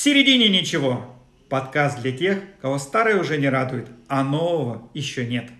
середине 0.00 0.48
ничего. 0.48 1.14
Подкаст 1.50 2.00
для 2.00 2.12
тех, 2.12 2.38
кого 2.62 2.78
старое 2.78 3.20
уже 3.20 3.36
не 3.36 3.50
радует, 3.50 3.88
а 4.08 4.24
нового 4.24 4.90
еще 4.94 5.26
нет. 5.26 5.50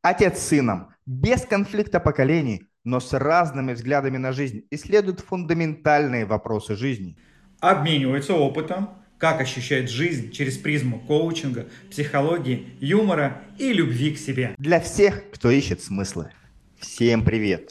Отец 0.00 0.38
с 0.38 0.48
сыном, 0.48 0.88
без 1.04 1.42
конфликта 1.42 2.00
поколений, 2.00 2.62
но 2.84 3.00
с 3.00 3.12
разными 3.12 3.74
взглядами 3.74 4.16
на 4.16 4.32
жизнь, 4.32 4.62
исследуют 4.70 5.20
фундаментальные 5.20 6.24
вопросы 6.24 6.74
жизни. 6.74 7.18
Обмениваются 7.60 8.34
опытом, 8.34 8.88
как 9.18 9.42
ощущать 9.42 9.90
жизнь 9.90 10.32
через 10.32 10.56
призму 10.56 10.98
коучинга, 11.00 11.66
психологии, 11.90 12.68
юмора 12.80 13.42
и 13.58 13.74
любви 13.74 14.14
к 14.14 14.18
себе. 14.18 14.54
Для 14.56 14.80
всех, 14.80 15.22
кто 15.32 15.50
ищет 15.50 15.82
смыслы. 15.82 16.30
Всем 16.78 17.24
привет! 17.24 17.70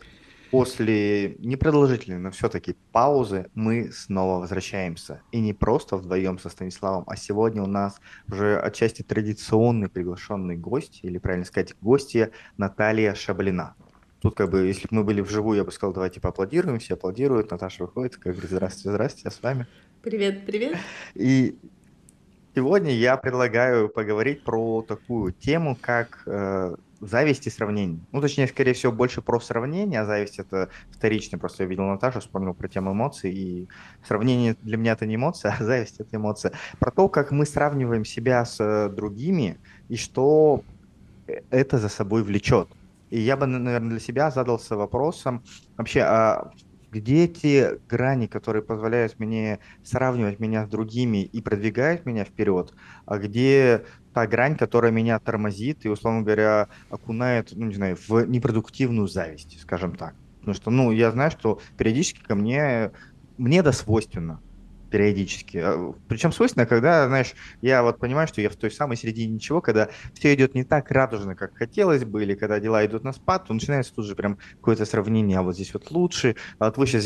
После 0.52 1.36
непродолжительной, 1.40 2.20
но 2.20 2.32
все-таки 2.32 2.76
паузы 2.92 3.48
мы 3.54 3.90
снова 3.94 4.42
возвращаемся. 4.42 5.22
И 5.32 5.40
не 5.40 5.54
просто 5.54 5.96
вдвоем 5.96 6.38
со 6.40 6.50
Станиславом, 6.50 7.06
а 7.08 7.16
сегодня 7.16 7.64
у 7.64 7.68
нас 7.68 8.02
уже 8.30 8.60
отчасти 8.60 9.02
традиционный 9.02 9.88
приглашенный 9.88 10.58
гость, 10.58 11.00
или 11.04 11.18
правильно 11.20 11.46
сказать, 11.46 11.74
гостья 11.82 12.32
Наталья 12.58 13.14
Шаблина. 13.16 13.76
Тут 14.22 14.36
как 14.36 14.52
бы, 14.52 14.68
если 14.68 14.88
бы 14.90 14.98
мы 14.98 15.04
были 15.06 15.22
вживую, 15.22 15.58
я 15.58 15.64
бы 15.64 15.72
сказал, 15.72 15.94
давайте 15.94 16.20
поаплодируем, 16.20 16.80
все 16.80 16.96
аплодируют, 16.96 17.50
Наташа 17.50 17.86
выходит, 17.86 18.18
как 18.18 18.34
говорит, 18.34 18.52
здравствуйте, 18.52 18.90
здравствуйте, 18.92 19.22
я 19.26 19.32
с 19.32 19.42
вами. 19.42 19.68
Привет, 20.04 20.46
привет. 20.46 20.78
И 21.16 21.58
сегодня 22.54 22.92
я 22.94 23.16
предлагаю 23.16 23.88
поговорить 23.88 24.44
про 24.44 24.82
такую 24.82 25.32
тему, 25.32 25.78
как 25.80 26.24
э, 26.26 26.76
зависть 27.02 27.48
и 27.48 27.50
сравнение. 27.50 28.00
Ну, 28.12 28.22
точнее, 28.22 28.48
скорее 28.48 28.74
всего, 28.74 28.92
больше 28.92 29.22
про 29.22 29.40
сравнение, 29.40 30.02
а 30.02 30.06
зависть 30.06 30.40
это 30.40 30.70
вторично. 30.92 31.38
Просто 31.38 31.64
я 31.64 31.70
видел 31.70 31.86
Наташу, 31.86 32.20
вспомнил 32.20 32.54
про 32.54 32.68
тему 32.68 32.94
эмоций, 32.94 33.32
и 33.32 33.68
сравнение 34.08 34.56
для 34.62 34.78
меня 34.78 34.94
это 34.94 35.06
не 35.06 35.16
эмоция, 35.16 35.56
а 35.60 35.64
зависть 35.64 36.00
это 36.00 36.16
эмоция. 36.16 36.54
Про 36.80 36.92
то, 36.92 37.10
как 37.10 37.32
мы 37.32 37.46
сравниваем 37.46 38.06
себя 38.06 38.46
с 38.46 38.60
э, 38.60 38.90
другими, 38.90 39.58
и 39.90 39.98
что 39.98 40.64
э, 41.28 41.42
это 41.50 41.78
за 41.78 41.90
собой 41.90 42.24
влечет. 42.24 42.70
И 43.10 43.20
я 43.20 43.36
бы, 43.36 43.46
наверное, 43.46 43.90
для 43.90 44.00
себя 44.00 44.32
задался 44.32 44.78
вопросом, 44.78 45.44
вообще, 45.76 46.02
а 46.02 46.52
где 46.92 47.28
те 47.28 47.80
грани, 47.90 48.28
которые 48.28 48.62
позволяют 48.62 49.18
мне 49.18 49.60
сравнивать 49.84 50.40
меня 50.40 50.66
с 50.66 50.70
другими 50.70 51.24
и 51.24 51.42
продвигают 51.42 52.06
меня 52.06 52.26
вперед, 52.26 52.74
а 53.06 53.18
где 53.18 53.86
та 54.14 54.28
грань, 54.28 54.58
которая 54.58 54.92
меня 54.92 55.20
тормозит 55.20 55.86
и, 55.86 55.90
условно 55.90 56.22
говоря, 56.22 56.68
окунает, 56.90 57.50
ну, 57.54 57.66
не 57.68 57.76
знаю, 57.76 57.98
в 58.08 58.26
непродуктивную 58.26 59.08
зависть, 59.08 59.60
скажем 59.62 59.96
так. 59.96 60.16
Потому 60.40 60.56
что, 60.56 60.72
ну, 60.72 60.92
я 60.92 61.12
знаю, 61.12 61.32
что 61.32 61.62
периодически 61.78 62.22
ко 62.24 62.36
мне, 62.36 62.92
мне 63.38 63.60
это 63.60 63.72
свойственно 63.72 64.42
периодически. 64.92 65.58
А, 65.58 65.94
Причем 66.08 66.32
свойственно, 66.32 66.68
когда, 66.68 67.08
знаешь, 67.08 67.34
я 67.62 67.82
вот 67.82 67.98
понимаю, 67.98 68.28
что 68.28 68.42
я 68.42 68.50
в 68.50 68.56
той 68.56 68.70
самой 68.70 68.98
середине 68.98 69.36
ничего, 69.36 69.62
когда 69.62 69.90
все 70.14 70.34
идет 70.36 70.54
не 70.54 70.64
так 70.64 70.92
радужно, 70.92 71.36
как 71.36 71.56
хотелось 71.56 72.04
бы, 72.04 72.22
или 72.22 72.36
когда 72.36 72.60
дела 72.60 72.86
идут 72.86 73.04
на 73.04 73.14
спад, 73.14 73.48
то 73.48 73.54
начинается 73.54 73.94
тут 73.96 74.06
же 74.06 74.16
прям 74.16 74.38
какое-то 74.56 74.86
сравнение, 74.86 75.40
а 75.40 75.42
вот 75.42 75.56
здесь 75.56 75.74
вот 75.74 75.90
лучше, 75.90 76.36
а 76.60 76.66
вот 76.66 76.78
вы 76.78 76.86
сейчас 76.86 77.06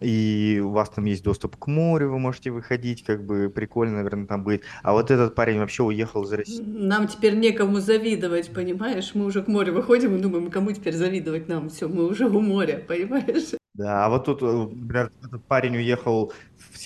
и 0.00 0.60
у 0.64 0.70
вас 0.70 0.90
там 0.90 1.04
есть 1.04 1.24
доступ 1.24 1.56
к 1.56 1.66
морю, 1.66 2.10
вы 2.10 2.18
можете 2.18 2.50
выходить, 2.50 3.04
как 3.04 3.24
бы 3.24 3.48
прикольно, 3.48 3.96
наверное, 3.96 4.26
там 4.26 4.42
будет. 4.42 4.62
А 4.82 4.92
вот 4.92 5.10
этот 5.10 5.34
парень 5.34 5.58
вообще 5.58 5.82
уехал 5.82 6.24
из 6.24 6.32
России. 6.32 6.62
Нам 6.62 7.08
теперь 7.08 7.36
некому 7.36 7.80
завидовать, 7.80 8.52
понимаешь? 8.52 9.12
Мы 9.14 9.24
уже 9.24 9.42
к 9.42 9.48
морю 9.48 9.74
выходим 9.74 10.16
и 10.16 10.20
думаем, 10.20 10.50
кому 10.50 10.72
теперь 10.72 10.94
завидовать 10.94 11.48
нам? 11.48 11.70
Все, 11.70 11.88
мы 11.88 12.06
уже 12.06 12.28
у 12.28 12.40
моря, 12.40 12.84
понимаешь? 12.86 13.54
Да, 13.74 14.06
а 14.06 14.08
вот 14.08 14.24
тут, 14.24 14.42
э, 14.42 14.46
например, 14.46 15.12
этот 15.22 15.44
парень 15.44 15.76
уехал 15.76 16.32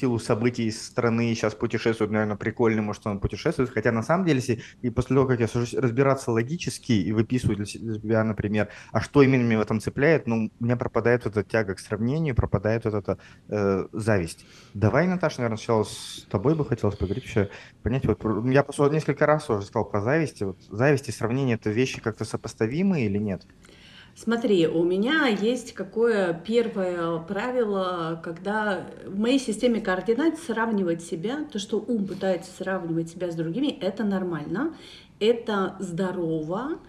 силу 0.01 0.19
событий 0.19 0.65
из 0.65 0.83
страны, 0.83 1.35
сейчас 1.35 1.55
путешествует, 1.55 2.11
наверное, 2.11 2.37
прикольно, 2.37 2.83
может, 2.83 3.07
он 3.07 3.21
путешествует, 3.21 3.71
хотя 3.71 3.93
на 3.93 4.03
самом 4.03 4.25
деле, 4.25 4.39
если, 4.39 4.63
и 4.83 4.91
после 4.91 5.17
того, 5.17 5.27
как 5.27 5.41
я 5.41 5.49
сажусь 5.49 5.75
разбираться 5.75 6.33
логически 6.33 6.93
и 6.93 7.13
выписываю 7.13 7.57
для 7.57 7.67
себя, 7.67 8.25
например, 8.25 8.69
а 8.93 9.01
что 9.01 9.23
именно 9.23 9.43
меня 9.43 9.59
в 9.59 9.63
этом 9.63 9.81
цепляет, 9.81 10.27
ну, 10.27 10.51
у 10.59 10.65
меня 10.65 10.77
пропадает 10.77 11.25
вот 11.25 11.37
эта 11.37 11.49
тяга 11.49 11.75
к 11.75 11.81
сравнению, 11.81 12.35
пропадает 12.35 12.85
вот 12.85 12.95
эта 12.95 13.19
э, 13.49 13.87
зависть. 13.93 14.47
Давай, 14.75 15.07
Наташа, 15.07 15.41
наверное, 15.41 15.59
сначала 15.59 15.85
с 15.85 16.27
тобой 16.31 16.55
бы 16.55 16.65
хотелось 16.65 16.97
поговорить, 16.97 17.25
вообще 17.25 17.51
понять, 17.83 18.07
вот, 18.07 18.21
я 18.47 18.63
просто 18.63 18.89
несколько 18.89 19.27
раз 19.27 19.51
уже 19.51 19.67
сказал 19.67 19.85
про 19.85 20.01
зависть, 20.01 20.43
вот, 20.43 20.59
зависть 20.71 21.09
и 21.09 21.13
сравнение, 21.13 21.57
это 21.57 21.71
вещи 21.71 22.01
как-то 22.01 22.25
сопоставимые 22.25 23.07
или 23.07 23.19
нет? 23.19 23.43
Смотри, 24.23 24.67
у 24.67 24.85
меня 24.85 25.29
есть 25.29 25.73
какое 25.73 26.35
первое 26.35 27.21
правило, 27.21 28.21
когда 28.23 28.87
в 29.07 29.19
моей 29.19 29.39
системе 29.39 29.81
координат 29.81 30.39
сравнивать 30.39 31.03
себя, 31.03 31.47
то, 31.51 31.59
что 31.59 31.79
ум 31.79 32.07
пытается 32.07 32.51
сравнивать 32.53 33.09
себя 33.09 33.31
с 33.31 33.35
другими, 33.35 33.69
это 33.69 34.05
нормально, 34.05 34.75
это 35.21 35.75
здорово, 35.79 36.81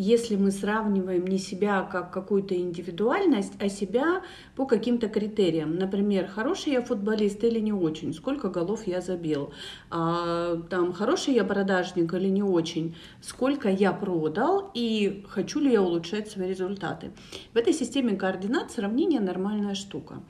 если 0.00 0.36
мы 0.36 0.52
сравниваем 0.52 1.26
не 1.26 1.38
себя 1.38 1.82
как 1.82 2.12
какую-то 2.12 2.54
индивидуальность, 2.54 3.52
а 3.58 3.68
себя 3.68 4.22
по 4.54 4.64
каким-то 4.64 5.08
критериям. 5.08 5.74
Например, 5.74 6.28
хороший 6.28 6.72
я 6.72 6.82
футболист 6.82 7.42
или 7.42 7.58
не 7.58 7.72
очень, 7.72 8.14
сколько 8.14 8.48
голов 8.48 8.86
я 8.86 9.00
забил. 9.00 9.52
А, 9.90 10.56
там, 10.70 10.92
хороший 10.92 11.34
я 11.34 11.44
продажник 11.44 12.14
или 12.14 12.28
не 12.28 12.44
очень, 12.44 12.94
сколько 13.20 13.68
я 13.68 13.92
продал 13.92 14.70
и 14.72 15.24
хочу 15.28 15.58
ли 15.58 15.72
я 15.72 15.82
улучшать 15.82 16.30
свои 16.30 16.48
результаты. 16.48 17.10
В 17.52 17.56
этой 17.56 17.72
системе 17.72 18.14
координат 18.14 18.70
сравнение 18.70 19.20
нормальная 19.20 19.74
штука. 19.74 20.22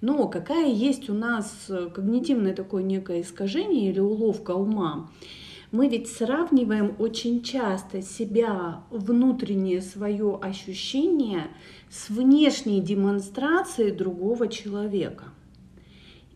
Но 0.00 0.28
какая 0.28 0.68
есть 0.68 1.10
у 1.10 1.14
нас 1.14 1.68
когнитивное 1.94 2.54
такое 2.54 2.84
некое 2.84 3.22
искажение 3.22 3.90
или 3.90 3.98
уловка 3.98 4.52
ума? 4.52 5.10
Мы 5.72 5.88
ведь 5.88 6.08
сравниваем 6.08 6.94
очень 6.98 7.42
часто 7.42 8.02
себя, 8.02 8.84
внутреннее 8.90 9.82
свое 9.82 10.38
ощущение 10.40 11.48
с 11.90 12.08
внешней 12.08 12.80
демонстрацией 12.80 13.90
другого 13.90 14.48
человека. 14.48 15.24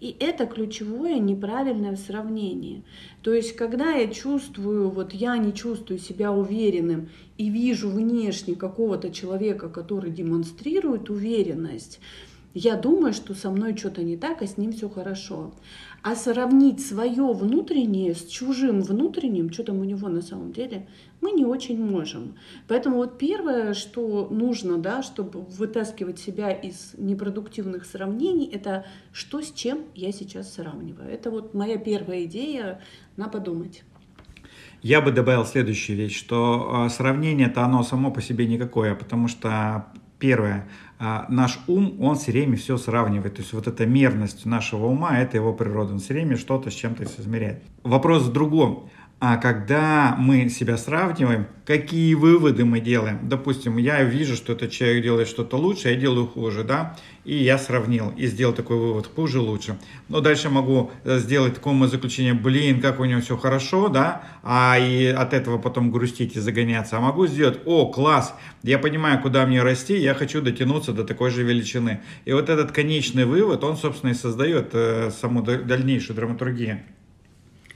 И 0.01 0.17
это 0.19 0.47
ключевое 0.47 1.19
неправильное 1.19 1.95
сравнение. 1.95 2.83
То 3.21 3.35
есть, 3.35 3.55
когда 3.55 3.93
я 3.93 4.09
чувствую, 4.09 4.89
вот 4.89 5.13
я 5.13 5.37
не 5.37 5.53
чувствую 5.53 5.99
себя 5.99 6.33
уверенным 6.33 7.11
и 7.37 7.51
вижу 7.51 7.91
внешне 7.91 8.55
какого-то 8.55 9.11
человека, 9.11 9.69
который 9.69 10.11
демонстрирует 10.11 11.11
уверенность, 11.11 12.01
я 12.55 12.77
думаю, 12.77 13.13
что 13.13 13.35
со 13.35 13.51
мной 13.51 13.77
что-то 13.77 14.03
не 14.03 14.17
так, 14.17 14.43
а 14.43 14.47
с 14.47 14.57
ним 14.57 14.73
все 14.73 14.89
хорошо. 14.89 15.53
А 16.03 16.17
сравнить 16.17 16.85
свое 16.85 17.33
внутреннее 17.33 18.15
с 18.15 18.27
чужим 18.27 18.81
внутренним, 18.81 19.53
что 19.53 19.65
там 19.65 19.79
у 19.79 19.85
него 19.85 20.09
на 20.09 20.23
самом 20.23 20.53
деле, 20.53 20.89
мы 21.21 21.33
не 21.33 21.45
очень 21.45 21.83
можем. 21.85 22.37
Поэтому 22.67 22.97
вот 22.97 23.19
первое, 23.19 23.75
что 23.75 24.29
нужно, 24.31 24.79
да, 24.79 25.03
чтобы 25.03 25.43
вытаскивать 25.43 26.19
себя 26.19 26.51
из 26.51 26.95
непродуктивных 26.97 27.85
сравнений, 27.85 28.51
это 28.53 28.87
что 29.13 29.43
с 29.43 29.53
чем 29.53 29.81
я 29.95 30.11
сейчас 30.11 30.55
сравниваю. 30.55 31.09
Это 31.09 31.31
вот 31.31 31.55
моя 31.55 31.77
первая 31.77 32.25
идея 32.25 32.81
на 33.17 33.29
подумать. 33.29 33.85
Я 34.83 35.03
бы 35.03 35.13
добавил 35.13 35.45
следующую 35.45 35.99
вещь, 35.99 36.19
что 36.19 36.87
э, 36.87 36.89
сравнение-то 36.89 37.63
оно 37.63 37.83
само 37.83 38.11
по 38.11 38.23
себе 38.23 38.47
никакое, 38.47 38.95
потому 38.95 39.29
что 39.29 39.87
первое, 40.19 40.69
а, 40.90 40.90
наш 41.01 41.59
ум, 41.67 41.97
он 42.01 42.17
все 42.17 42.31
время 42.31 42.57
все 42.57 42.77
сравнивает. 42.77 43.37
То 43.37 43.41
есть 43.41 43.55
вот 43.55 43.67
эта 43.67 43.87
мерность 43.87 44.45
нашего 44.45 44.87
ума, 44.87 45.19
это 45.19 45.39
его 45.39 45.55
природа. 45.55 45.95
Он 45.95 45.99
все 45.99 46.13
время 46.13 46.37
что-то 46.37 46.71
с 46.71 46.75
чем-то 46.75 47.05
измеряет. 47.05 47.63
Вопрос 47.83 48.25
в 48.25 48.33
другом. 48.33 48.91
А 49.23 49.37
когда 49.37 50.17
мы 50.19 50.49
себя 50.49 50.79
сравниваем, 50.79 51.47
какие 51.67 52.15
выводы 52.15 52.65
мы 52.65 52.81
делаем? 52.81 53.19
Допустим, 53.29 53.77
я 53.77 54.03
вижу, 54.03 54.35
что 54.35 54.55
этот 54.55 54.71
человек 54.71 55.05
делает 55.05 55.29
что-то 55.29 55.59
лучше, 55.59 55.91
я 55.91 55.95
делаю 55.95 56.27
хуже, 56.27 56.65
да? 56.65 56.97
И 57.27 57.37
я 57.37 57.59
сравнил 57.59 58.15
и 58.17 58.27
сделал 58.27 58.55
такой 58.55 58.79
вывод, 58.79 59.11
хуже, 59.15 59.41
лучше. 59.41 59.77
Но 60.09 60.23
дальше 60.23 60.49
могу 60.49 60.91
э, 61.05 61.19
сделать 61.19 61.57
такое 61.57 61.87
заключение, 61.87 62.33
блин, 62.33 62.81
как 62.81 62.99
у 62.99 63.05
него 63.05 63.21
все 63.21 63.37
хорошо, 63.37 63.89
да? 63.89 64.23
А 64.43 64.79
и 64.79 65.09
от 65.09 65.35
этого 65.35 65.59
потом 65.59 65.91
грустить 65.91 66.37
и 66.37 66.41
загоняться. 66.41 66.97
А 66.97 67.01
могу 67.01 67.27
сделать, 67.27 67.61
о, 67.67 67.93
класс, 67.93 68.35
я 68.63 68.79
понимаю, 68.79 69.21
куда 69.21 69.45
мне 69.45 69.63
расти, 69.63 69.99
я 69.99 70.15
хочу 70.15 70.41
дотянуться 70.41 70.95
до 70.95 71.05
такой 71.05 71.31
же 71.31 71.43
величины. 71.43 72.01
И 72.25 72.33
вот 72.33 72.49
этот 72.49 72.73
конечный 72.73 73.27
вывод, 73.27 73.65
он, 73.65 73.77
собственно, 73.77 74.13
и 74.13 74.15
создает 74.15 74.71
э, 74.73 75.11
саму 75.11 75.43
дальнейшую 75.43 76.17
драматургию. 76.17 76.81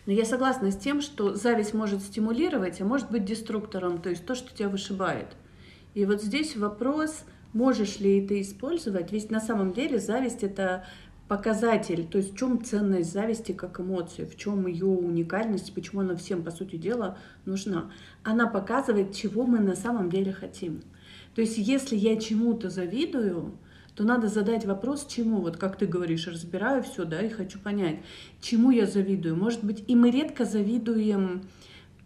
Но 0.06 0.12
я 0.12 0.24
согласна 0.24 0.70
с 0.70 0.76
тем, 0.76 1.00
что 1.00 1.34
зависть 1.34 1.74
может 1.74 2.02
стимулировать, 2.02 2.80
а 2.80 2.84
может 2.84 3.10
быть 3.10 3.24
деструктором, 3.24 4.00
то 4.00 4.10
есть 4.10 4.26
то, 4.26 4.34
что 4.34 4.54
тебя 4.54 4.68
вышибает. 4.68 5.28
И 5.94 6.04
вот 6.04 6.22
здесь 6.22 6.56
вопрос, 6.56 7.24
можешь 7.52 8.00
ли 8.00 8.26
ты 8.26 8.40
использовать, 8.42 9.12
ведь 9.12 9.30
на 9.30 9.40
самом 9.40 9.72
деле 9.72 9.98
зависть 9.98 10.42
это 10.42 10.84
показатель, 11.28 12.06
то 12.06 12.18
есть 12.18 12.34
в 12.34 12.36
чем 12.36 12.62
ценность 12.62 13.12
зависти 13.12 13.52
как 13.52 13.80
эмоции, 13.80 14.26
в 14.26 14.36
чем 14.36 14.66
ее 14.66 14.86
уникальность, 14.86 15.74
почему 15.74 16.02
она 16.02 16.16
всем, 16.16 16.42
по 16.42 16.50
сути 16.50 16.76
дела, 16.76 17.16
нужна. 17.46 17.90
Она 18.22 18.46
показывает, 18.46 19.14
чего 19.14 19.46
мы 19.46 19.58
на 19.58 19.74
самом 19.74 20.10
деле 20.10 20.32
хотим. 20.32 20.82
То 21.34 21.40
есть 21.40 21.56
если 21.56 21.96
я 21.96 22.16
чему-то 22.16 22.68
завидую, 22.68 23.58
то 23.94 24.04
надо 24.04 24.28
задать 24.28 24.64
вопрос, 24.64 25.06
чему, 25.06 25.40
вот 25.40 25.56
как 25.56 25.76
ты 25.76 25.86
говоришь, 25.86 26.26
разбираю 26.26 26.82
все, 26.82 27.04
да, 27.04 27.20
и 27.20 27.28
хочу 27.28 27.58
понять, 27.58 27.98
чему 28.40 28.70
я 28.70 28.86
завидую. 28.86 29.36
Может 29.36 29.62
быть, 29.62 29.84
и 29.86 29.94
мы 29.94 30.10
редко 30.10 30.44
завидуем 30.44 31.42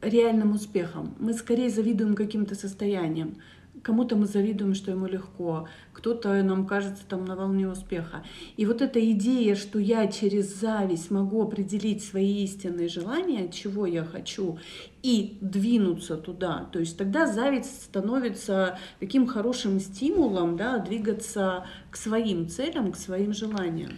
реальным 0.02 0.52
успехам, 0.52 1.14
мы 1.18 1.32
скорее 1.32 1.70
завидуем 1.70 2.14
каким-то 2.14 2.54
состоянием. 2.54 3.36
Кому-то 3.82 4.16
мы 4.16 4.26
завидуем, 4.26 4.74
что 4.74 4.90
ему 4.90 5.06
легко, 5.06 5.68
кто-то 5.98 6.44
нам 6.44 6.64
кажется 6.64 7.02
там 7.08 7.24
на 7.24 7.34
волне 7.34 7.68
успеха. 7.68 8.22
И 8.56 8.66
вот 8.66 8.82
эта 8.82 9.00
идея, 9.10 9.56
что 9.56 9.80
я 9.80 10.06
через 10.06 10.54
зависть 10.54 11.10
могу 11.10 11.42
определить 11.42 12.04
свои 12.04 12.44
истинные 12.44 12.88
желания, 12.88 13.48
чего 13.48 13.84
я 13.84 14.04
хочу, 14.04 14.60
и 15.02 15.38
двинуться 15.40 16.16
туда, 16.16 16.68
то 16.72 16.78
есть 16.78 16.96
тогда 16.96 17.26
зависть 17.26 17.82
становится 17.82 18.78
таким 19.00 19.26
хорошим 19.26 19.80
стимулом 19.80 20.56
да, 20.56 20.78
двигаться 20.78 21.66
к 21.90 21.96
своим 21.96 22.48
целям, 22.48 22.92
к 22.92 22.96
своим 22.96 23.32
желаниям. 23.32 23.92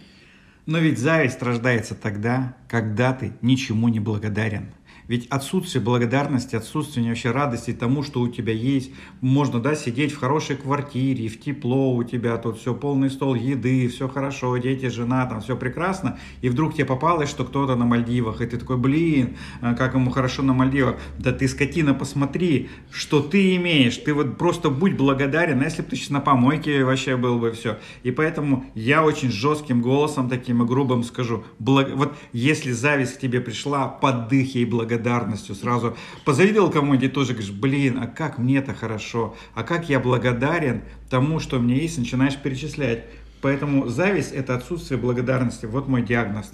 Но 0.65 0.79
ведь 0.79 0.97
зависть 0.97 1.41
рождается 1.43 1.93
тогда, 1.93 2.55
когда 2.67 3.13
ты 3.13 3.33
ничему 3.41 3.89
не 3.89 3.99
благодарен. 3.99 4.71
Ведь 5.07 5.27
отсутствие 5.27 5.83
благодарности, 5.83 6.55
отсутствие 6.55 7.07
вообще 7.09 7.31
радости 7.31 7.73
тому, 7.73 8.03
что 8.03 8.21
у 8.21 8.27
тебя 8.29 8.53
есть, 8.53 8.91
можно, 9.19 9.59
да, 9.59 9.75
сидеть 9.75 10.11
в 10.13 10.19
хорошей 10.19 10.55
квартире, 10.55 11.27
в 11.27 11.39
тепло 11.39 11.93
у 11.95 12.03
тебя, 12.03 12.37
тут 12.37 12.59
все, 12.59 12.73
полный 12.73 13.09
стол 13.09 13.35
еды, 13.35 13.87
все 13.87 14.07
хорошо, 14.07 14.55
дети, 14.57 14.87
жена, 14.87 15.25
там 15.25 15.41
все 15.41 15.57
прекрасно, 15.57 16.17
и 16.41 16.49
вдруг 16.49 16.75
тебе 16.75 16.85
попалось, 16.85 17.29
что 17.29 17.43
кто-то 17.43 17.75
на 17.75 17.85
Мальдивах, 17.85 18.41
и 18.41 18.45
ты 18.45 18.57
такой, 18.57 18.77
блин, 18.77 19.35
а 19.61 19.73
как 19.73 19.95
ему 19.95 20.11
хорошо 20.11 20.43
на 20.43 20.53
Мальдивах. 20.53 20.95
Да 21.17 21.31
ты, 21.31 21.47
скотина, 21.47 21.93
посмотри, 21.93 22.69
что 22.91 23.21
ты 23.21 23.55
имеешь, 23.55 23.97
ты 23.97 24.13
вот 24.13 24.37
просто 24.37 24.69
будь 24.69 24.95
благодарен, 24.95 25.61
а 25.61 25.65
если 25.65 25.81
бы 25.81 25.89
ты 25.89 25.95
сейчас 25.95 26.11
на 26.11 26.21
помойке 26.21 26.83
вообще 26.83 27.17
был 27.17 27.39
бы 27.39 27.51
все. 27.51 27.79
И 28.03 28.11
поэтому 28.11 28.65
я 28.75 29.03
очень 29.03 29.31
жестким 29.31 29.81
голосом, 29.81 30.29
таким 30.29 30.63
и 30.63 30.65
грубым 30.65 31.03
скажу, 31.03 31.43
благ... 31.59 31.89
вот 31.95 32.15
если 32.31 32.71
зависть 32.71 33.17
к 33.17 33.19
тебе 33.19 33.41
пришла, 33.41 33.87
поддых 33.87 34.55
ей 34.55 34.65
благодарен 34.65 35.00
благодарностью 35.01 35.55
сразу 35.55 35.97
позавидовал 36.25 36.71
кому-нибудь 36.71 37.13
тоже 37.13 37.33
говоришь, 37.33 37.51
блин, 37.51 37.99
а 38.01 38.07
как 38.07 38.37
мне 38.37 38.57
это 38.57 38.73
хорошо, 38.73 39.35
а 39.53 39.63
как 39.63 39.89
я 39.89 39.99
благодарен 39.99 40.83
тому, 41.09 41.39
что 41.39 41.57
у 41.57 41.61
меня 41.61 41.75
есть, 41.75 41.97
начинаешь 41.97 42.37
перечислять. 42.37 43.05
Поэтому 43.41 43.87
зависть– 43.87 44.31
это 44.33 44.55
отсутствие 44.55 44.99
благодарности. 44.99 45.65
Вот 45.65 45.87
мой 45.87 46.03
диагноз. 46.03 46.53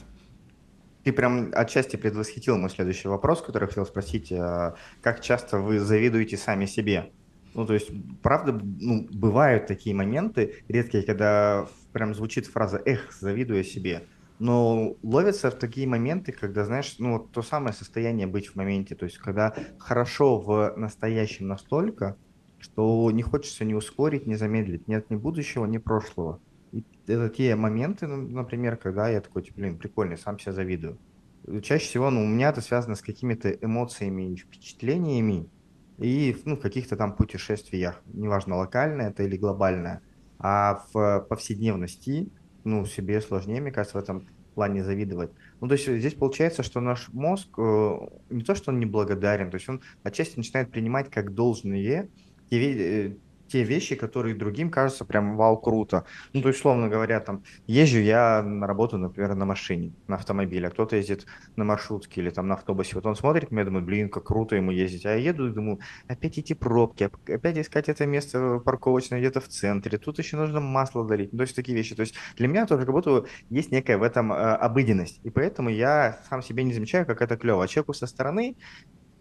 Ты 1.03 1.11
прям 1.11 1.51
отчасти 1.53 1.97
предвосхитил 1.97 2.57
мой 2.57 2.69
следующий 2.69 3.09
вопрос, 3.09 3.41
который 3.41 3.67
хотел 3.67 3.85
спросить. 3.85 4.31
А, 4.31 4.75
как 5.01 5.21
часто 5.21 5.59
вы 5.59 5.79
завидуете 5.79 6.37
сами 6.37 6.65
себе? 6.65 7.11
Ну, 7.53 7.65
то 7.65 7.73
есть, 7.73 7.89
правда, 8.21 8.53
ну, 8.63 9.07
бывают 9.11 9.67
такие 9.67 9.95
моменты 9.95 10.63
редкие, 10.69 11.03
когда 11.03 11.67
прям 11.91 12.13
звучит 12.13 12.45
фраза 12.45 12.81
«эх, 12.85 13.11
завидую 13.11 13.63
себе» 13.63 14.03
но 14.39 14.95
ловятся 15.01 15.49
в 15.49 15.55
такие 15.55 15.87
моменты, 15.87 16.31
когда, 16.31 16.63
знаешь, 16.65 16.95
ну, 16.99 17.19
то 17.19 17.41
самое 17.41 17.73
состояние 17.73 18.27
быть 18.27 18.47
в 18.47 18.55
моменте, 18.55 18.95
то 18.95 19.05
есть 19.05 19.17
когда 19.17 19.55
хорошо 19.79 20.39
в 20.39 20.73
настоящем 20.77 21.47
настолько, 21.47 22.17
что 22.59 23.09
не 23.11 23.23
хочется 23.23 23.65
ни 23.65 23.73
ускорить, 23.73 24.27
ни 24.27 24.35
замедлить, 24.35 24.87
нет 24.87 25.09
ни 25.09 25.15
будущего, 25.15 25.65
ни 25.65 25.77
прошлого. 25.77 26.39
И 26.71 26.83
это 27.07 27.29
те 27.29 27.55
моменты, 27.55 28.07
ну, 28.07 28.17
например, 28.17 28.77
когда 28.77 29.09
я 29.09 29.21
такой, 29.21 29.43
типа, 29.43 29.59
блин, 29.59 29.77
прикольный, 29.77 30.17
сам 30.17 30.37
себя 30.39 30.51
завидую. 30.51 30.97
Чаще 31.63 31.85
всего, 31.85 32.09
ну, 32.09 32.23
у 32.23 32.27
меня 32.27 32.49
это 32.49 32.61
связано 32.61 32.95
с 32.95 33.01
какими-то 33.01 33.49
эмоциями 33.49 34.33
и 34.33 34.35
впечатлениями, 34.35 35.49
и 35.97 36.35
ну, 36.45 36.57
в 36.57 36.59
каких-то 36.59 36.95
там 36.95 37.15
путешествиях, 37.15 38.01
неважно, 38.05 38.57
локальное 38.57 39.09
это 39.09 39.23
или 39.23 39.37
глобальное, 39.37 40.01
а 40.39 40.83
в 40.93 41.25
повседневности 41.29 42.29
ну, 42.67 42.85
себе 42.85 43.21
сложнее, 43.21 43.61
мне 43.61 43.71
кажется, 43.71 43.97
в 43.97 44.01
этом 44.01 44.27
плане 44.53 44.83
завидовать. 44.83 45.31
Ну, 45.61 45.67
то 45.67 45.73
есть 45.73 45.87
здесь 45.87 46.13
получается, 46.13 46.63
что 46.63 46.81
наш 46.81 47.09
мозг 47.09 47.47
э, 47.57 47.97
не 48.29 48.43
то, 48.43 48.55
что 48.55 48.71
он 48.71 48.79
неблагодарен, 48.79 49.49
то 49.49 49.55
есть 49.55 49.69
он 49.69 49.81
отчасти 50.03 50.37
начинает 50.37 50.71
принимать 50.71 51.09
как 51.09 51.33
должные 51.33 52.09
те, 52.49 52.57
э, 52.57 53.15
те 53.47 53.63
вещи, 53.63 53.95
которые 53.95 54.35
другим 54.35 54.69
кажутся 54.69 55.05
прям 55.05 55.35
вау, 55.37 55.57
круто. 55.57 56.05
Ну, 56.33 56.41
то 56.41 56.49
есть, 56.49 56.59
условно 56.59 56.89
говоря, 56.89 57.19
там, 57.19 57.43
езжу 57.65 57.99
я 57.99 58.41
на 58.43 58.67
работу, 58.67 58.97
например, 58.97 59.35
на 59.35 59.45
машине, 59.45 59.93
на 60.07 60.15
автомобиле, 60.15 60.67
а 60.67 60.71
кто-то 60.71 60.95
ездит 60.95 61.25
на 61.55 61.63
маршрутке 61.63 62.21
или 62.21 62.29
там 62.29 62.47
на 62.47 62.55
автобусе. 62.55 62.95
Вот 62.95 63.05
он 63.05 63.15
смотрит 63.15 63.51
меня, 63.51 63.65
думает, 63.65 63.85
блин, 63.85 64.09
как 64.09 64.25
круто 64.25 64.55
ему 64.55 64.71
ездить. 64.71 65.05
А 65.05 65.11
я 65.11 65.15
еду 65.15 65.47
и 65.49 65.51
думаю, 65.51 65.79
опять 66.07 66.37
эти 66.37 66.53
пробки, 66.53 67.09
опять 67.27 67.57
искать 67.57 67.89
это 67.89 68.05
место 68.05 68.59
парковочное 68.63 69.19
где-то 69.19 69.41
в 69.41 69.47
центре, 69.47 69.97
тут 69.97 70.19
еще 70.19 70.37
нужно 70.37 70.59
масло 70.59 71.05
долить. 71.05 71.31
Ну, 71.31 71.37
то 71.37 71.43
есть, 71.43 71.55
такие 71.55 71.75
вещи. 71.77 71.95
То 71.95 72.01
есть, 72.01 72.15
для 72.35 72.47
меня 72.47 72.65
тоже 72.65 72.85
как 72.85 72.93
будто 72.93 73.25
есть 73.49 73.71
некая 73.71 73.97
в 73.97 74.03
этом 74.03 74.31
э, 74.31 74.35
обыденность. 74.35 75.19
И 75.23 75.29
поэтому 75.29 75.69
я 75.69 76.19
сам 76.29 76.41
себе 76.41 76.63
не 76.63 76.73
замечаю, 76.73 77.05
как 77.05 77.21
это 77.21 77.37
клево. 77.37 77.63
А 77.63 77.67
человеку 77.67 77.93
со 77.93 78.07
стороны 78.07 78.55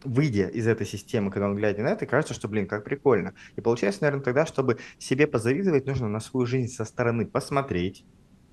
выйдя 0.06 0.48
из 0.48 0.66
этой 0.66 0.86
системы, 0.86 1.30
когда 1.30 1.46
он 1.46 1.56
глядя 1.56 1.82
на 1.82 1.88
это, 1.88 2.06
кажется, 2.06 2.34
что, 2.34 2.48
блин, 2.48 2.66
как 2.66 2.84
прикольно. 2.84 3.34
И 3.56 3.60
получается, 3.60 4.02
наверное, 4.02 4.24
тогда, 4.24 4.46
чтобы 4.46 4.78
себе 4.98 5.26
позавидовать, 5.26 5.86
нужно 5.86 6.08
на 6.08 6.20
свою 6.20 6.46
жизнь 6.46 6.72
со 6.72 6.84
стороны 6.84 7.26
посмотреть, 7.26 8.04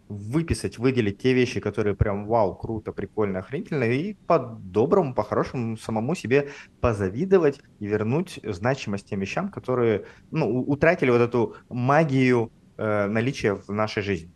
выписать, 0.09 0.77
выделить 0.77 1.19
те 1.19 1.33
вещи, 1.33 1.59
которые 1.59 1.95
прям 1.95 2.25
вау, 2.25 2.55
круто, 2.55 2.91
прикольно, 2.91 3.39
охренительно, 3.39 3.83
и 3.85 4.13
по-доброму, 4.27 5.13
по-хорошему 5.13 5.77
самому 5.77 6.15
себе 6.15 6.49
позавидовать 6.81 7.61
и 7.79 7.87
вернуть 7.87 8.39
значимость 8.43 9.09
тем 9.09 9.19
вещам, 9.19 9.49
которые 9.49 10.05
ну, 10.31 10.61
утратили 10.61 11.09
вот 11.09 11.21
эту 11.21 11.55
магию 11.69 12.51
э, 12.77 13.07
наличия 13.07 13.55
в 13.55 13.69
нашей 13.69 14.03
жизни. 14.03 14.32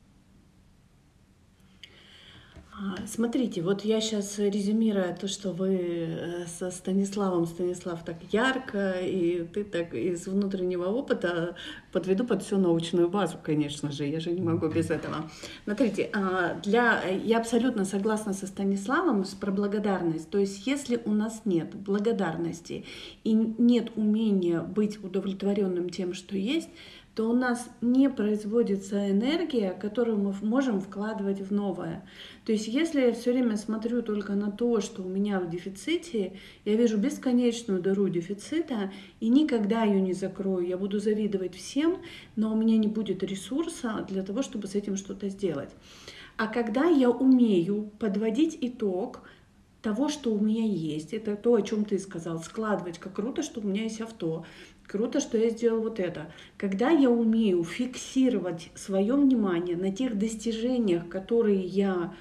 А, 2.79 2.95
смотрите, 3.07 3.63
вот 3.63 3.83
я 3.83 3.99
сейчас 3.99 4.37
резюмирую 4.37 5.15
то, 5.19 5.27
что 5.27 5.51
вы 5.51 5.79
э, 5.79 6.45
со 6.45 6.69
Станиславом, 6.69 7.47
Станислав 7.47 8.05
так 8.05 8.17
ярко, 8.31 8.91
и 9.01 9.47
ты 9.51 9.63
так 9.63 9.95
из 9.95 10.27
внутреннего 10.27 10.85
опыта 10.85 11.55
подведу 11.91 12.23
под 12.23 12.43
всю 12.43 12.57
научную 12.57 13.09
базу, 13.09 13.39
конечно 13.41 13.91
же, 13.91 14.05
я 14.05 14.19
же 14.19 14.29
не 14.29 14.41
могу 14.41 14.67
без 14.67 14.91
этого. 14.91 15.27
Смотрите, 15.63 16.11
а, 16.13 16.53
для, 16.61 17.01
я 17.01 17.39
абсолютно 17.39 17.83
согласна 17.83 18.33
со 18.33 18.45
Станиславом 18.45 19.25
про 19.39 19.51
благодарность. 19.51 20.29
То 20.29 20.37
есть, 20.37 20.67
если 20.67 21.01
у 21.03 21.13
нас 21.13 21.41
нет 21.45 21.73
благодарности 21.73 22.85
и 23.23 23.33
нет 23.33 23.91
умения 23.95 24.61
быть 24.61 25.03
удовлетворенным 25.03 25.89
тем, 25.89 26.13
что 26.13 26.37
есть, 26.37 26.69
то 27.17 27.31
у 27.31 27.33
нас 27.33 27.67
не 27.81 28.11
производится 28.11 29.09
энергия, 29.09 29.71
которую 29.71 30.19
мы 30.19 30.35
можем 30.43 30.79
вкладывать 30.79 31.41
в 31.41 31.51
новое. 31.51 32.05
То 32.45 32.51
есть 32.51 32.67
если 32.67 33.01
я 33.01 33.11
все 33.11 33.31
время 33.31 33.57
смотрю 33.57 34.03
только 34.03 34.33
на 34.33 34.51
то, 34.51 34.81
что 34.81 35.01
у 35.01 35.09
меня 35.09 35.39
в 35.39 35.49
дефиците, 35.49 36.33
я 36.63 36.75
вижу 36.75 36.95
бесконечную 36.97 37.81
дыру 37.81 38.07
дефицита 38.07 38.91
и 39.19 39.29
никогда 39.29 39.83
ее 39.83 39.99
не 39.99 40.13
закрою. 40.13 40.67
Я 40.67 40.77
буду 40.77 40.99
завидовать 40.99 41.55
всем, 41.55 41.97
но 42.35 42.53
у 42.53 42.55
меня 42.55 42.77
не 42.77 42.87
будет 42.87 43.23
ресурса 43.23 44.05
для 44.07 44.21
того, 44.21 44.43
чтобы 44.43 44.67
с 44.67 44.75
этим 44.75 44.95
что-то 44.95 45.27
сделать. 45.29 45.71
А 46.37 46.45
когда 46.45 46.85
я 46.85 47.09
умею 47.09 47.89
подводить 47.97 48.59
итог, 48.61 49.21
того, 49.81 50.09
что 50.09 50.33
у 50.33 50.39
меня 50.39 50.65
есть, 50.65 51.13
это 51.13 51.35
то, 51.35 51.55
о 51.55 51.61
чем 51.61 51.85
ты 51.85 51.97
сказал, 51.97 52.43
складывать, 52.43 52.99
как 52.99 53.13
круто, 53.13 53.41
что 53.41 53.61
у 53.61 53.63
меня 53.63 53.83
есть 53.83 54.01
авто, 54.01 54.45
Круто, 54.87 55.19
что 55.19 55.37
я 55.37 55.49
сделал 55.49 55.81
вот 55.81 55.99
это. 55.99 56.31
Когда 56.57 56.89
я 56.89 57.09
умею 57.09 57.63
фиксировать 57.65 58.69
свое 58.73 59.15
внимание 59.15 59.75
на 59.75 59.91
тех 59.91 60.17
достижениях, 60.17 61.09
которые 61.09 61.59
я 61.61 62.13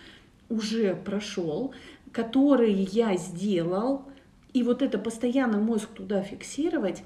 уже 0.48 0.96
прошел, 0.96 1.72
которые 2.10 2.82
я 2.82 3.16
сделал, 3.16 4.02
и 4.52 4.64
вот 4.64 4.82
это 4.82 4.98
постоянно 4.98 5.58
мозг 5.58 5.88
туда 5.90 6.22
фиксировать, 6.22 7.02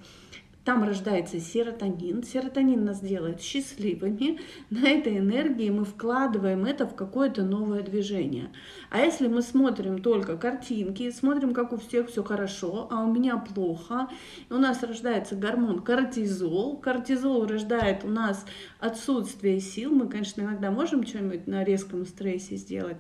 там 0.71 0.85
рождается 0.85 1.41
серотонин. 1.41 2.23
Серотонин 2.23 2.85
нас 2.85 3.01
делает 3.01 3.43
счастливыми. 3.43 4.39
На 4.71 4.89
этой 4.89 5.19
энергии 5.19 5.69
мы 5.69 5.85
вкладываем 5.85 6.65
это 6.65 6.87
в 6.87 6.95
какое-то 6.95 7.43
новое 7.43 7.83
движение. 7.83 8.53
А 8.89 9.01
если 9.01 9.27
мы 9.27 9.43
смотрим 9.43 10.01
только 10.01 10.37
картинки, 10.37 11.11
смотрим, 11.11 11.55
как 11.55 11.73
у 11.73 11.77
всех 11.77 12.09
все 12.09 12.23
хорошо, 12.23 12.87
а 12.89 13.03
у 13.03 13.13
меня 13.13 13.37
плохо, 13.37 14.09
у 14.49 14.59
нас 14.59 14.81
рождается 14.85 15.35
гормон 15.35 15.81
кортизол. 15.81 16.77
Кортизол 16.77 17.47
рождает 17.47 18.05
у 18.05 18.09
нас 18.09 18.47
отсутствие 18.79 19.59
сил. 19.59 19.91
Мы, 19.91 20.09
конечно, 20.09 20.43
иногда 20.43 20.71
можем 20.71 21.05
что-нибудь 21.05 21.49
на 21.49 21.65
резком 21.65 22.07
стрессе 22.07 22.55
сделать. 22.55 22.99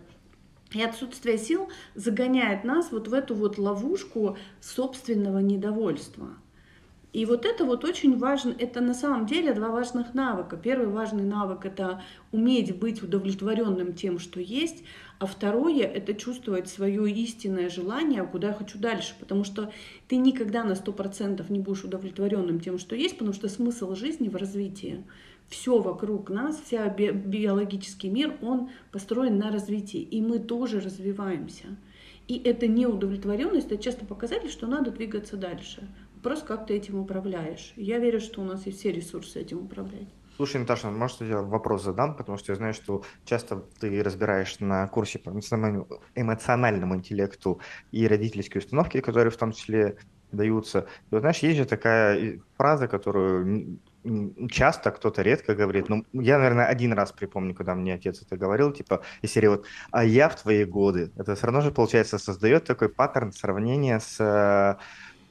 И 0.72 0.82
отсутствие 0.82 1.38
сил 1.38 1.68
загоняет 1.94 2.64
нас 2.64 2.90
вот 2.90 3.06
в 3.06 3.14
эту 3.14 3.36
вот 3.36 3.58
ловушку 3.58 4.36
собственного 4.60 5.38
недовольства. 5.38 6.30
И 7.12 7.26
вот 7.26 7.44
это 7.44 7.64
вот 7.64 7.84
очень 7.84 8.16
важно, 8.18 8.54
это 8.56 8.80
на 8.80 8.94
самом 8.94 9.26
деле 9.26 9.52
два 9.52 9.70
важных 9.70 10.14
навыка. 10.14 10.56
Первый 10.56 10.88
важный 10.88 11.24
навык– 11.24 11.64
это 11.64 12.02
уметь 12.30 12.78
быть 12.78 13.02
удовлетворенным 13.02 13.94
тем, 13.94 14.20
что 14.20 14.38
есть, 14.40 14.84
а 15.18 15.26
второе– 15.26 15.86
это 15.94 16.14
чувствовать 16.14 16.68
свое 16.68 17.10
истинное 17.10 17.68
желание, 17.68 18.24
куда 18.24 18.48
я 18.48 18.54
хочу 18.54 18.78
дальше, 18.78 19.14
потому 19.18 19.42
что 19.42 19.72
ты 20.06 20.18
никогда 20.18 20.62
на 20.62 20.72
100% 20.72 21.44
не 21.50 21.58
будешь 21.58 21.82
удовлетворенным 21.82 22.60
тем, 22.60 22.78
что 22.78 22.94
есть, 22.94 23.14
потому 23.18 23.32
что 23.32 23.48
смысл 23.48 23.94
жизни 23.96 24.28
в 24.28 24.36
развитии. 24.36 25.04
все 25.48 25.80
вокруг 25.80 26.30
нас, 26.30 26.62
вся 26.64 26.88
би- 26.88 27.10
биологический 27.10 28.08
мир, 28.08 28.36
он 28.40 28.70
построен 28.92 29.36
на 29.36 29.50
развитии, 29.50 30.00
и 30.00 30.20
мы 30.22 30.38
тоже 30.38 30.78
развиваемся. 30.78 31.76
И 32.28 32.40
это 32.44 32.68
неудовлетворенность, 32.68 33.66
это 33.66 33.82
часто 33.82 34.06
показатель, 34.06 34.48
что 34.48 34.68
надо 34.68 34.92
двигаться 34.92 35.36
дальше. 35.36 35.88
Просто 36.22 36.46
как 36.46 36.66
ты 36.66 36.74
этим 36.74 36.98
управляешь. 36.98 37.72
Я 37.76 37.98
верю, 37.98 38.20
что 38.20 38.40
у 38.40 38.44
нас 38.44 38.66
есть 38.66 38.78
все 38.78 38.92
ресурсы 38.92 39.40
этим 39.40 39.58
управлять. 39.58 40.08
Слушай, 40.36 40.60
Наташа, 40.60 40.90
может, 40.90 41.20
я 41.20 41.42
вопрос 41.42 41.82
задам, 41.82 42.16
потому 42.16 42.38
что 42.38 42.52
я 42.52 42.56
знаю, 42.56 42.72
что 42.72 43.02
часто 43.24 43.62
ты 43.78 44.02
разбираешь 44.02 44.58
на 44.58 44.86
курсе 44.88 45.18
по 45.18 45.30
эмоциональному 45.30 46.96
интеллекту 46.96 47.60
и 47.92 48.08
родительские 48.08 48.60
установки, 48.60 49.00
которые 49.00 49.30
в 49.30 49.36
том 49.36 49.52
числе 49.52 49.98
даются. 50.32 50.86
И 51.10 51.14
вот, 51.14 51.20
знаешь, 51.20 51.38
есть 51.40 51.58
же 51.58 51.64
такая 51.66 52.40
фраза, 52.56 52.88
которую 52.88 53.80
часто 54.50 54.90
кто-то 54.92 55.20
редко 55.20 55.54
говорит, 55.54 55.90
ну, 55.90 56.06
я, 56.12 56.38
наверное, 56.38 56.66
один 56.66 56.94
раз 56.94 57.12
припомню, 57.12 57.54
когда 57.54 57.74
мне 57.74 57.92
отец 57.92 58.22
это 58.22 58.38
говорил, 58.38 58.72
типа, 58.72 59.02
из 59.20 59.32
серии 59.32 59.48
вот, 59.48 59.66
а 59.90 60.04
я 60.04 60.30
в 60.30 60.40
твои 60.40 60.64
годы. 60.64 61.10
Это 61.16 61.34
все 61.34 61.46
равно 61.46 61.60
же, 61.60 61.70
получается, 61.70 62.16
создает 62.18 62.64
такой 62.64 62.88
паттерн 62.88 63.32
сравнения 63.32 64.00
с 64.00 64.78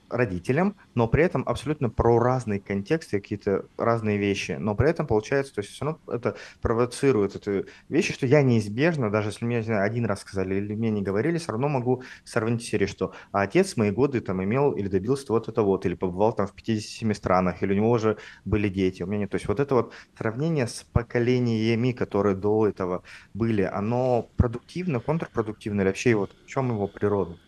родителям, 0.10 0.76
но 0.96 1.08
при 1.08 1.24
этом 1.24 1.44
абсолютно 1.46 1.90
про 1.90 2.20
разные 2.20 2.60
контексты, 2.60 3.20
какие-то 3.20 3.66
разные 3.78 4.18
вещи. 4.18 4.54
Но 4.60 4.76
при 4.76 4.90
этом 4.90 5.08
получается, 5.08 5.54
то 5.54 5.62
есть 5.62 5.72
все 5.72 5.86
равно 5.86 6.00
это 6.08 6.36
провоцирует 6.62 7.36
это 7.36 7.66
вещи, 7.90 8.14
что 8.14 8.26
я 8.26 8.42
неизбежно, 8.42 9.12
даже 9.12 9.30
если 9.30 9.46
мне 9.46 9.62
знаю, 9.64 9.84
один 9.84 10.06
раз 10.06 10.22
сказали 10.22 10.56
или 10.56 10.76
мне 10.76 10.90
не 10.90 11.02
говорили, 11.02 11.38
все 11.38 11.52
равно 11.52 11.70
могу 11.70 12.04
сравнить 12.24 12.64
серии, 12.64 12.86
что 12.86 13.14
а 13.32 13.42
отец 13.42 13.76
мои 13.78 13.92
годы 13.92 14.22
там 14.22 14.44
имел 14.44 14.72
или 14.74 14.88
добился 14.88 15.26
вот 15.30 15.48
это 15.48 15.62
вот, 15.64 15.86
или 15.86 15.96
побывал 15.96 16.34
там 16.34 16.48
в 16.48 16.54
57 16.54 17.14
странах, 17.14 17.62
или 17.64 17.74
у 17.74 17.76
него 17.76 17.92
уже 17.92 18.18
были 18.46 18.70
дети, 18.70 19.04
у 19.04 19.08
меня 19.08 19.20
нет. 19.22 19.32
То 19.32 19.36
есть 19.36 19.48
вот 19.48 19.60
это 19.60 19.76
вот 19.76 19.94
сравнение 20.18 20.68
с 20.68 20.84
поколениями, 20.92 21.92
которые 21.92 22.36
до 22.36 22.68
этого 22.68 23.04
были, 23.34 23.62
оно 23.64 24.32
продуктивно, 24.38 25.00
контрпродуктивно, 25.02 25.82
или 25.82 25.88
вообще 25.88 26.16
вот 26.16 26.36
в 26.44 26.46
чем 26.46 26.70
его 26.70 26.88
природа? 26.88 27.40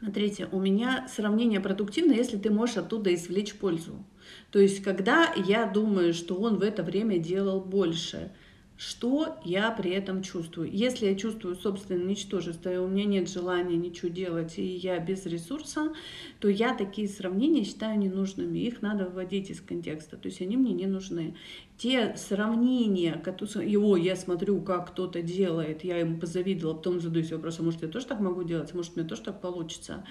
Смотрите, 0.00 0.48
у 0.52 0.60
меня 0.60 1.08
сравнение 1.08 1.60
продуктивно, 1.60 2.12
если 2.12 2.36
ты 2.36 2.50
можешь 2.50 2.76
оттуда 2.76 3.12
извлечь 3.12 3.54
пользу. 3.54 4.04
То 4.52 4.60
есть, 4.60 4.82
когда 4.82 5.32
я 5.34 5.66
думаю, 5.66 6.14
что 6.14 6.36
он 6.36 6.58
в 6.58 6.62
это 6.62 6.84
время 6.84 7.18
делал 7.18 7.60
больше, 7.60 8.30
что 8.76 9.40
я 9.44 9.72
при 9.72 9.90
этом 9.90 10.22
чувствую. 10.22 10.70
Если 10.70 11.06
я 11.06 11.16
чувствую 11.16 11.56
собственное 11.56 12.04
ничтожество, 12.04 12.72
и 12.72 12.76
у 12.76 12.86
меня 12.86 13.06
нет 13.06 13.28
желания 13.28 13.76
ничего 13.76 14.08
делать, 14.08 14.56
и 14.56 14.62
я 14.64 15.00
без 15.00 15.26
ресурса, 15.26 15.92
то 16.38 16.48
я 16.48 16.74
такие 16.74 17.08
сравнения 17.08 17.64
считаю 17.64 17.98
ненужными. 17.98 18.58
Их 18.58 18.80
надо 18.80 19.06
выводить 19.06 19.50
из 19.50 19.60
контекста, 19.60 20.16
то 20.16 20.28
есть 20.28 20.40
они 20.40 20.56
мне 20.56 20.74
не 20.74 20.86
нужны 20.86 21.34
те 21.78 22.16
сравнения, 22.16 23.12
которые, 23.12 23.70
его 23.70 23.96
я 23.96 24.16
смотрю, 24.16 24.60
как 24.60 24.88
кто-то 24.88 25.22
делает, 25.22 25.84
я 25.84 25.98
ему 25.98 26.18
позавидовала, 26.18 26.74
потом 26.74 27.00
задаюсь 27.00 27.30
вопросом, 27.30 27.66
может, 27.66 27.82
я 27.82 27.88
тоже 27.88 28.06
так 28.06 28.18
могу 28.18 28.42
делать, 28.42 28.74
может, 28.74 28.96
мне 28.96 29.04
тоже 29.04 29.22
так 29.22 29.40
получится. 29.40 30.04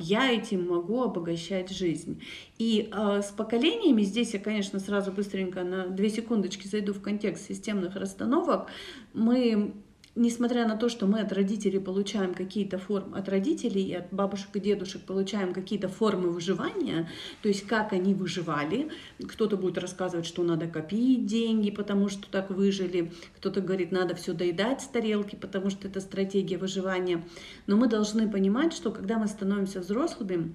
Я 0.00 0.32
этим 0.32 0.66
могу 0.66 1.00
обогащать 1.00 1.70
жизнь. 1.70 2.20
И 2.58 2.90
э, 2.92 3.22
с 3.22 3.30
поколениями, 3.30 4.02
здесь 4.02 4.34
я, 4.34 4.40
конечно, 4.40 4.80
сразу 4.80 5.12
быстренько 5.12 5.62
на 5.62 5.86
две 5.86 6.10
секундочки 6.10 6.66
зайду 6.66 6.92
в 6.92 7.00
контекст 7.00 7.46
системных 7.46 7.94
расстановок, 7.94 8.66
мы 9.14 9.74
несмотря 10.14 10.68
на 10.68 10.76
то, 10.76 10.88
что 10.88 11.06
мы 11.06 11.20
от 11.20 11.32
родителей 11.32 11.78
получаем 11.78 12.34
какие-то 12.34 12.78
формы, 12.78 13.16
от 13.16 13.28
родителей 13.28 13.82
и 13.82 13.94
от 13.94 14.12
бабушек 14.12 14.48
и 14.54 14.60
дедушек 14.60 15.02
получаем 15.02 15.54
какие-то 15.54 15.88
формы 15.88 16.30
выживания, 16.30 17.08
то 17.40 17.48
есть 17.48 17.66
как 17.66 17.92
они 17.92 18.14
выживали, 18.14 18.90
кто-то 19.26 19.56
будет 19.56 19.78
рассказывать, 19.78 20.26
что 20.26 20.42
надо 20.42 20.66
копить 20.66 21.26
деньги, 21.26 21.70
потому 21.70 22.08
что 22.08 22.30
так 22.30 22.50
выжили, 22.50 23.12
кто-то 23.36 23.60
говорит, 23.60 23.90
надо 23.92 24.14
все 24.14 24.34
доедать 24.34 24.82
с 24.82 24.86
тарелки, 24.86 25.36
потому 25.36 25.70
что 25.70 25.88
это 25.88 26.00
стратегия 26.00 26.58
выживания. 26.58 27.24
Но 27.66 27.76
мы 27.76 27.88
должны 27.88 28.30
понимать, 28.30 28.72
что 28.72 28.90
когда 28.90 29.18
мы 29.18 29.26
становимся 29.28 29.80
взрослыми, 29.80 30.52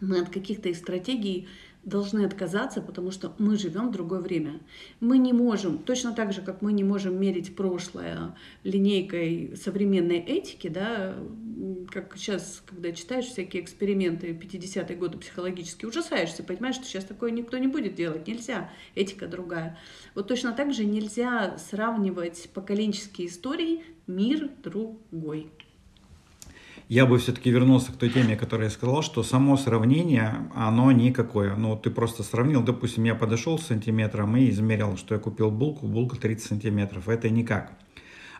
мы 0.00 0.20
от 0.20 0.28
каких-то 0.28 0.68
их 0.68 0.76
стратегий 0.76 1.48
должны 1.84 2.24
отказаться, 2.24 2.80
потому 2.80 3.10
что 3.10 3.34
мы 3.38 3.56
живем 3.56 3.88
в 3.88 3.92
другое 3.92 4.20
время. 4.20 4.60
Мы 5.00 5.18
не 5.18 5.32
можем, 5.32 5.78
точно 5.78 6.12
так 6.12 6.32
же, 6.32 6.42
как 6.42 6.62
мы 6.62 6.72
не 6.72 6.84
можем 6.84 7.18
мерить 7.20 7.54
прошлое 7.54 8.34
линейкой 8.62 9.56
современной 9.56 10.18
этики, 10.18 10.68
да, 10.68 11.14
как 11.90 12.16
сейчас, 12.16 12.62
когда 12.66 12.92
читаешь 12.92 13.26
всякие 13.26 13.62
эксперименты 13.62 14.32
50-е 14.32 14.96
годы 14.96 15.18
психологически, 15.18 15.84
ужасаешься, 15.84 16.42
понимаешь, 16.42 16.76
что 16.76 16.84
сейчас 16.84 17.04
такое 17.04 17.30
никто 17.30 17.58
не 17.58 17.68
будет 17.68 17.94
делать, 17.94 18.26
нельзя, 18.26 18.70
этика 18.94 19.26
другая. 19.26 19.78
Вот 20.14 20.28
точно 20.28 20.52
так 20.52 20.72
же 20.72 20.84
нельзя 20.84 21.58
сравнивать 21.58 22.50
поколенческие 22.54 23.28
истории, 23.28 23.84
мир 24.06 24.50
другой 24.62 25.50
я 26.88 27.06
бы 27.06 27.18
все-таки 27.18 27.50
вернулся 27.50 27.92
к 27.92 27.96
той 27.96 28.10
теме, 28.10 28.36
которую 28.36 28.66
я 28.66 28.70
сказал, 28.70 29.02
что 29.02 29.22
само 29.22 29.56
сравнение, 29.56 30.48
оно 30.54 30.92
никакое. 30.92 31.56
Ну, 31.56 31.76
ты 31.76 31.90
просто 31.90 32.22
сравнил, 32.22 32.62
допустим, 32.62 33.04
я 33.04 33.14
подошел 33.14 33.58
с 33.58 33.66
сантиметром 33.66 34.36
и 34.36 34.50
измерил, 34.50 34.96
что 34.96 35.14
я 35.14 35.20
купил 35.20 35.50
булку, 35.50 35.86
булка 35.86 36.16
30 36.16 36.46
сантиметров. 36.46 37.08
Это 37.08 37.30
никак. 37.30 37.72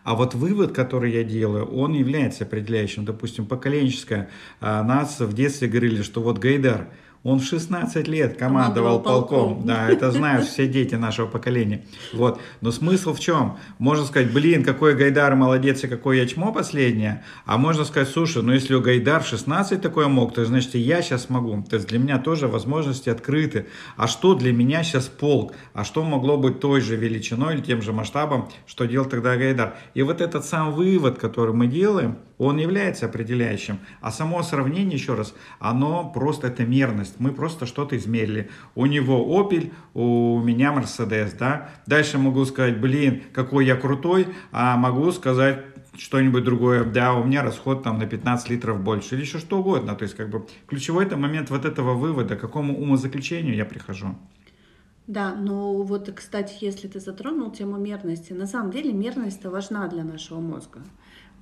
А 0.03 0.15
вот 0.15 0.35
вывод, 0.35 0.73
который 0.73 1.13
я 1.13 1.25
делаю, 1.25 1.65
он 1.65 1.95
является 1.95 2.45
определяющим. 2.45 3.07
Допустим, 3.07 3.47
поколенческое. 3.47 4.29
А, 4.61 4.83
нас 4.83 5.19
в 5.21 5.33
детстве 5.33 5.69
говорили, 5.69 6.03
что 6.03 6.21
вот 6.23 6.39
Гайдар– 6.39 6.89
он 7.25 7.41
в 7.41 7.45
16 7.45 8.07
лет 8.07 8.37
командовал, 8.37 9.01
командовал 9.01 9.01
полком. 9.01 9.49
полком. 9.55 9.67
Да, 9.67 9.89
это 9.89 10.11
знают 10.11 10.47
все 10.47 10.69
дети 10.69 10.95
нашего 10.95 11.27
поколения. 11.27 11.83
Вот. 12.13 12.39
Но 12.61 12.71
смысл 12.71 13.15
в 13.15 13.21
чем? 13.21 13.57
Можно 13.79 14.05
сказать, 14.05 14.31
блин, 14.31 14.63
какой 14.63 14.95
Гайдар 14.95 15.35
молодец 15.35 15.83
и 15.85 15.89
какой 15.89 16.19
я 16.19 16.27
чмо 16.27 16.53
последнее. 16.53 17.25
А 17.47 17.57
можно 17.57 17.85
сказать, 17.85 18.11
слушай, 18.11 18.43
ну 18.43 18.53
если 18.53 18.75
у 18.75 18.83
Гайдар 18.83 19.25
16 19.25 19.81
такое 19.81 20.07
мог, 20.07 20.35
то 20.35 20.45
значит 20.45 20.75
и 20.75 20.79
я 20.79 21.01
сейчас 21.01 21.23
смогу. 21.23 21.65
То 21.69 21.77
есть 21.77 21.89
для 21.89 21.99
меня 21.99 22.19
тоже 22.19 22.47
возможности 22.47 23.09
открыты. 23.09 23.69
А 23.97 24.07
что 24.07 24.35
для 24.35 24.53
меня 24.53 24.83
сейчас 24.85 25.07
полк? 25.07 25.55
А 25.73 25.85
что 25.85 26.05
могло 26.05 26.37
быть 26.37 26.61
той 26.61 26.83
же 26.83 26.95
величиной 26.97 27.55
или 27.55 27.63
тем 27.63 27.81
же 27.81 27.95
масштабом, 27.95 28.51
что 28.67 28.85
делал 28.85 29.09
тогда 29.09 29.37
Гайдар? 29.37 29.77
И 29.95 30.03
вот 30.03 30.21
этот 30.21 30.45
сам 30.45 30.73
вывод, 30.73 31.19
который 31.19 31.55
мы 31.55 31.69
делаем, 31.69 32.19
он 32.39 32.59
является 32.59 33.07
определяющим. 33.07 33.79
А 34.01 34.11
само 34.11 34.43
сравнение, 34.43 34.95
еще 34.95 35.15
раз, 35.15 35.35
оно 35.59 36.11
просто 36.13 36.49
это 36.49 36.65
мерность. 36.65 37.15
Мы 37.19 37.33
просто 37.33 37.67
что-то 37.67 37.97
измерили. 37.97 38.51
У 38.75 38.87
него 38.87 39.41
Opel, 39.41 39.73
у 39.95 40.41
меня 40.41 40.75
Mercedes, 40.75 41.37
да. 41.39 41.71
Дальше 41.87 42.19
могу 42.19 42.45
сказать, 42.45 42.81
блин, 42.81 43.23
какой 43.33 43.67
я 43.67 43.77
крутой, 43.77 44.29
а 44.53 44.77
могу 44.77 45.11
сказать 45.13 45.65
что-нибудь 45.97 46.45
другое, 46.45 46.85
да, 46.85 47.15
у 47.15 47.25
меня 47.25 47.43
расход 47.43 47.83
там 47.83 47.99
на 47.99 48.07
15 48.07 48.51
литров 48.51 48.81
больше, 48.81 49.15
или 49.15 49.23
еще 49.23 49.39
что 49.39 49.59
угодно. 49.59 49.95
То 49.95 50.03
есть, 50.03 50.17
как 50.17 50.29
бы, 50.29 50.47
ключевой 50.67 51.05
это 51.05 51.17
момент 51.17 51.51
вот 51.51 51.65
этого 51.65 51.95
вывода, 51.95 52.37
к 52.37 52.41
какому 52.41 52.77
умозаключению 52.77 53.55
я 53.55 53.65
прихожу. 53.65 54.17
Да, 55.07 55.35
но 55.35 55.83
вот, 55.83 56.11
кстати, 56.15 56.57
если 56.61 56.89
ты 56.89 56.99
затронул 56.99 57.51
тему 57.51 57.77
мерности, 57.77 58.33
на 58.33 58.47
самом 58.47 58.71
деле 58.71 58.93
мерность 58.93 59.45
важна 59.45 59.87
для 59.87 60.03
нашего 60.03 60.41
мозга. 60.41 60.81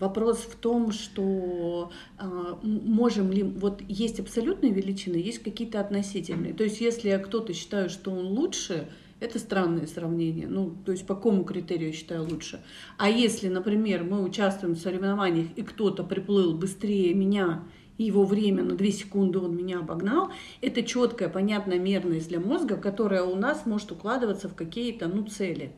Вопрос 0.02 0.38
в 0.38 0.56
том, 0.56 0.90
что 0.90 1.92
э, 2.18 2.54
можем 2.64 3.30
ли, 3.30 3.44
вот 3.44 3.82
есть 3.87 4.18
абсолютные 4.18 4.73
величины, 4.73 5.14
есть 5.14 5.38
какие-то 5.44 5.78
относительные. 5.78 6.54
То 6.54 6.64
есть 6.64 6.80
если 6.80 7.11
я 7.11 7.21
кто-то 7.21 7.54
считаю, 7.54 7.88
что 7.88 8.11
он 8.11 8.26
лучше, 8.26 8.88
это 9.21 9.38
странное 9.38 9.87
сравнение. 9.87 10.49
Ну, 10.49 10.75
то 10.85 10.90
есть 10.90 11.06
по 11.06 11.14
какому 11.14 11.44
критерию 11.44 11.90
я 11.90 11.94
считаю 11.94 12.28
лучше. 12.28 12.61
А 12.99 13.09
если, 13.09 13.47
например, 13.47 14.02
мы 14.02 14.25
участвуем 14.25 14.75
в 14.75 14.80
соревнованиях, 14.80 15.47
и 15.54 15.62
кто-то 15.62 16.02
приплыл 16.02 16.59
быстрее 16.59 17.14
меня, 17.14 17.62
и 17.97 18.02
его 18.02 18.25
время 18.25 18.64
на 18.64 18.75
2 18.75 18.87
секунды 18.88 19.38
он 19.38 19.56
меня 19.56 19.78
обогнал, 19.78 20.32
это 20.61 20.82
четкая, 20.82 21.28
понятная 21.28 21.78
мерность 21.78 22.28
для 22.28 22.40
мозга, 22.40 22.76
которая 22.76 23.23
у 23.23 23.37
нас 23.37 23.66
может 23.66 23.92
укладываться 23.92 24.49
в 24.49 24.56
какие-то 24.56 25.06
ну, 25.06 25.26
цели. 25.26 25.71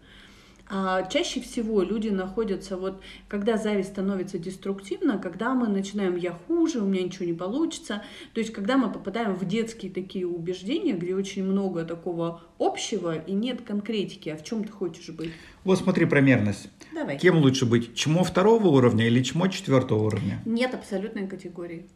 А 0.68 1.02
чаще 1.04 1.40
всего 1.40 1.82
люди 1.82 2.08
находятся, 2.08 2.76
вот, 2.76 3.02
когда 3.28 3.58
зависть 3.58 3.90
становится 3.90 4.38
деструктивна, 4.38 5.18
когда 5.18 5.54
мы 5.54 5.68
начинаем 5.68 6.16
«я 6.16 6.32
хуже», 6.32 6.80
«у 6.80 6.86
меня 6.86 7.02
ничего 7.02 7.26
не 7.26 7.34
получится», 7.34 8.02
то 8.32 8.40
есть 8.40 8.52
когда 8.52 8.76
мы 8.76 8.90
попадаем 8.90 9.34
в 9.34 9.46
детские 9.46 9.92
такие 9.92 10.26
убеждения, 10.26 10.94
где 10.94 11.14
очень 11.14 11.44
много 11.44 11.84
такого 11.84 12.42
общего 12.58 13.16
и 13.16 13.32
нет 13.32 13.60
конкретики, 13.62 14.30
а 14.30 14.36
в 14.36 14.44
чем 14.44 14.64
ты 14.64 14.72
хочешь 14.72 15.10
быть. 15.10 15.32
Вот 15.64 15.78
смотри 15.78 16.06
промерность. 16.06 16.70
Давай. 16.94 17.18
Кем 17.18 17.38
лучше 17.38 17.66
быть, 17.66 17.94
чмо 17.94 18.24
второго 18.24 18.68
уровня 18.68 19.06
или 19.06 19.22
чмо 19.22 19.48
четвертого 19.48 20.02
уровня? 20.04 20.40
Нет 20.46 20.74
абсолютной 20.74 21.26
категории. 21.26 21.86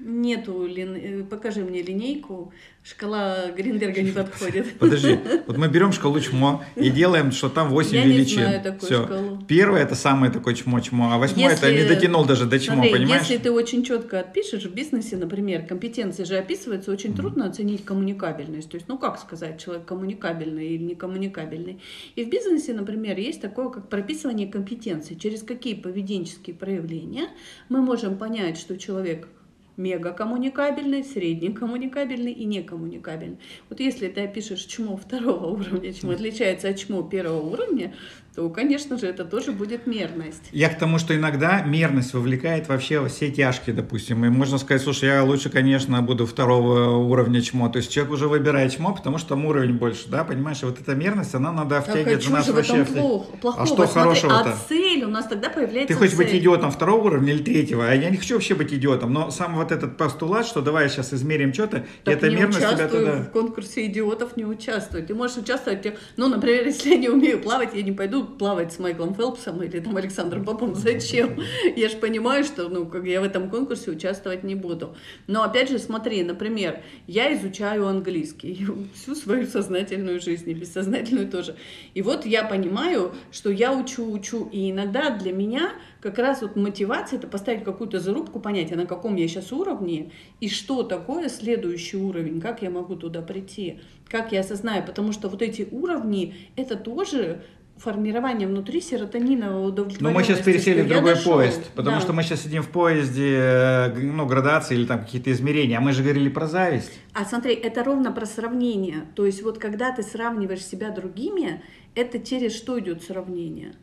Нету, 0.00 0.66
лин... 0.66 0.96
Э, 0.96 1.22
покажи 1.24 1.60
мне 1.60 1.80
линейку. 1.80 2.52
Шкала 2.82 3.46
Гринберга 3.56 4.02
не 4.02 4.10
подходит. 4.10 4.74
Подожди, 4.78 5.18
вот 5.46 5.56
мы 5.56 5.68
берем 5.68 5.92
шкалу 5.92 6.20
чмо 6.20 6.62
и 6.76 6.90
делаем, 6.90 7.30
что 7.32 7.48
там 7.48 7.70
8 7.70 7.94
Я 7.94 8.04
величин. 8.04 8.40
не 8.40 8.44
знаю 8.44 8.62
такую 8.62 8.80
Все. 8.80 9.04
шкалу. 9.04 9.38
Первое 9.48 9.82
это 9.82 9.94
самое 9.94 10.30
такое 10.32 10.54
чмо-чмо, 10.54 11.12
а 11.12 11.18
восьмое 11.18 11.54
это 11.54 11.72
не 11.72 11.84
дотянул 11.84 12.24
даже 12.26 12.44
до 12.44 12.58
чмо, 12.58 12.74
смотри, 12.74 12.92
понимаешь? 12.92 13.22
Если 13.22 13.38
ты 13.38 13.50
очень 13.52 13.84
четко 13.84 14.20
отпишешь, 14.20 14.64
в 14.64 14.74
бизнесе, 14.74 15.16
например, 15.16 15.64
компетенции 15.64 16.24
же 16.24 16.36
описываются, 16.36 16.90
очень 16.90 17.12
mm-hmm. 17.12 17.16
трудно 17.16 17.46
оценить 17.46 17.84
коммуникабельность. 17.84 18.68
То 18.68 18.74
есть, 18.74 18.88
ну 18.88 18.98
как 18.98 19.18
сказать, 19.18 19.62
человек 19.62 19.86
коммуникабельный 19.86 20.66
или 20.74 20.82
не 20.82 20.94
коммуникабельный. 20.94 21.80
И 22.16 22.24
в 22.24 22.28
бизнесе, 22.28 22.74
например, 22.74 23.16
есть 23.16 23.40
такое, 23.40 23.70
как 23.70 23.88
прописывание 23.88 24.48
компетенций. 24.48 25.16
Через 25.16 25.42
какие 25.42 25.74
поведенческие 25.74 26.54
проявления 26.54 27.28
мы 27.70 27.80
можем 27.80 28.18
понять, 28.18 28.58
что 28.58 28.76
человек 28.76 29.28
мегакоммуникабельный, 29.76 31.04
среднекоммуникабельный 31.04 32.32
и 32.32 32.44
некоммуникабельный. 32.44 33.38
Вот 33.68 33.80
если 33.80 34.08
ты 34.08 34.22
опишешь 34.22 34.64
чмо 34.64 34.96
второго 34.96 35.46
уровня, 35.60 35.92
чем 35.92 36.10
отличается 36.10 36.68
от 36.68 36.78
чмо 36.78 37.02
первого 37.02 37.40
уровня, 37.40 37.94
то, 38.34 38.50
конечно 38.50 38.98
же, 38.98 39.06
это 39.06 39.24
тоже 39.24 39.52
будет 39.52 39.86
мерность. 39.86 40.42
Я 40.50 40.68
к 40.68 40.76
тому, 40.76 40.98
что 40.98 41.14
иногда 41.14 41.62
мерность 41.62 42.14
вовлекает 42.14 42.68
вообще 42.68 43.06
все 43.06 43.30
тяжкие, 43.30 43.76
допустим. 43.76 44.24
И 44.24 44.28
можно 44.28 44.58
сказать, 44.58 44.82
слушай, 44.82 45.08
я 45.08 45.22
лучше, 45.22 45.50
конечно, 45.50 46.02
буду 46.02 46.26
второго 46.26 46.96
уровня 46.96 47.40
чмо. 47.42 47.68
То 47.68 47.76
есть 47.76 47.92
человек 47.92 48.12
уже 48.12 48.26
выбирает 48.26 48.74
чмо, 48.74 48.92
потому 48.92 49.18
что 49.18 49.30
там 49.30 49.44
уровень 49.46 49.74
больше, 49.74 50.08
да, 50.08 50.24
понимаешь? 50.24 50.62
И 50.62 50.66
вот 50.66 50.80
эта 50.80 50.96
мерность, 50.96 51.32
она 51.36 51.52
надо 51.52 51.80
втягивать 51.80 52.26
в 52.26 52.30
нас 52.32 52.48
вообще. 52.48 52.82
В 52.82 52.92
плохо, 52.92 53.36
плохого. 53.36 53.62
А 53.62 53.66
что 53.66 53.76
Смотри, 53.86 54.00
хорошего-то? 54.00 54.50
А 54.50 54.56
цель 54.68 55.04
у 55.04 55.08
нас 55.08 55.26
тогда 55.26 55.48
появляется 55.48 55.94
Ты 55.94 55.94
хочешь 55.94 56.16
цель. 56.16 56.26
быть 56.26 56.34
идиотом 56.34 56.72
второго 56.72 57.04
уровня 57.04 57.34
или 57.34 57.42
третьего? 57.42 57.88
А 57.88 57.94
я 57.94 58.10
не 58.10 58.16
хочу 58.16 58.34
вообще 58.34 58.56
быть 58.56 58.74
идиотом. 58.74 59.12
Но 59.12 59.30
сам 59.30 59.54
вот 59.54 59.70
этот 59.70 59.96
постулат, 59.96 60.44
что 60.44 60.60
давай 60.60 60.88
сейчас 60.88 61.14
измерим 61.14 61.54
что-то, 61.54 61.86
и 62.04 62.10
эта 62.10 62.28
не 62.28 62.34
мерность 62.34 62.58
тебя 62.58 62.74
участвую 62.74 63.06
тогда... 63.06 63.22
в 63.22 63.30
конкурсе 63.30 63.86
идиотов, 63.86 64.36
не 64.36 64.44
участвую. 64.44 65.06
Ты 65.06 65.14
можешь 65.14 65.36
участвовать, 65.36 65.96
ну, 66.16 66.26
например, 66.26 66.64
если 66.66 66.90
я 66.90 66.96
не 66.96 67.08
умею 67.08 67.40
плавать, 67.40 67.74
я 67.74 67.82
не 67.82 67.92
пойду 67.92 68.23
плавать 68.24 68.72
с 68.72 68.78
Майклом 68.78 69.04
Майклом 69.04 69.14
Фелпсом 69.14 69.62
или 69.62 69.80
там 69.80 69.96
Александром 69.96 70.44
Попом, 70.44 70.74
зачем? 70.74 71.40
Я 71.76 71.88
же 71.88 71.96
понимаю, 71.96 72.44
что 72.44 72.68
ну, 72.68 72.86
как 72.86 73.04
я 73.04 73.20
в 73.20 73.24
этом 73.24 73.50
конкурсе 73.50 73.90
участвовать 73.90 74.44
не 74.44 74.54
буду. 74.54 74.94
Но 75.26 75.42
опять 75.42 75.68
же, 75.68 75.78
смотри, 75.78 76.22
например, 76.22 76.80
я 77.06 77.34
изучаю 77.34 77.86
английский 77.86 78.66
всю 78.94 79.14
свою 79.14 79.46
сознательную 79.46 80.20
жизнь, 80.20 80.50
и 80.50 80.54
бессознательную 80.54 81.30
тоже. 81.30 81.56
И 81.94 82.02
вот 82.02 82.26
я 82.26 82.44
понимаю, 82.44 83.12
что 83.30 83.50
я 83.50 83.72
учу, 83.72 84.10
учу, 84.10 84.48
и 84.52 84.70
иногда 84.70 85.10
для 85.10 85.32
меня 85.32 85.72
как 86.00 86.18
раз 86.18 86.42
вот 86.42 86.56
мотивация 86.56 87.18
это 87.18 87.26
поставить 87.26 87.64
какую-то 87.64 87.98
зарубку, 87.98 88.38
понять, 88.40 88.72
а 88.72 88.76
на 88.76 88.86
каком 88.86 89.16
я 89.16 89.26
сейчас 89.26 89.52
уровне, 89.52 90.12
и 90.40 90.48
что 90.48 90.82
такое 90.82 91.28
следующий 91.28 91.96
уровень, 91.96 92.40
как 92.40 92.62
я 92.62 92.70
могу 92.70 92.94
туда 92.94 93.22
прийти, 93.22 93.80
как 94.08 94.32
я 94.32 94.40
осознаю, 94.40 94.84
потому 94.84 95.12
что 95.12 95.28
вот 95.28 95.40
эти 95.40 95.66
уровни, 95.70 96.34
это 96.56 96.76
тоже 96.76 97.42
формирование 97.76 98.46
внутри 98.48 98.80
серотонинового 98.80 99.66
удовлетворенности. 99.66 100.02
Но 100.02 100.10
мы 100.10 100.24
сейчас 100.24 100.40
пересели 100.40 100.82
в 100.82 100.88
другой 100.88 101.14
дошел, 101.14 101.34
поезд, 101.34 101.70
потому 101.74 101.96
да. 101.96 102.02
что 102.02 102.12
мы 102.12 102.22
сейчас 102.22 102.42
сидим 102.42 102.62
в 102.62 102.68
поезде, 102.68 103.36
э, 103.36 103.94
ну, 103.94 104.26
градации 104.26 104.74
или 104.74 104.86
там 104.86 105.00
какие-то 105.00 105.32
измерения, 105.32 105.78
а 105.78 105.80
мы 105.80 105.92
же 105.92 106.02
говорили 106.02 106.28
про 106.28 106.46
зависть. 106.46 106.92
А 107.12 107.24
смотри, 107.24 107.54
это 107.54 107.82
ровно 107.84 108.12
про 108.12 108.26
сравнение. 108.26 109.04
То 109.14 109.26
есть 109.26 109.42
вот 109.42 109.58
когда 109.58 109.92
ты 109.92 110.02
сравниваешь 110.02 110.64
себя 110.64 110.90
другими, 110.90 111.62
это 111.94 112.18
через 112.18 112.54
что 112.54 112.78
идет 112.78 113.02
сравнение? 113.02 113.74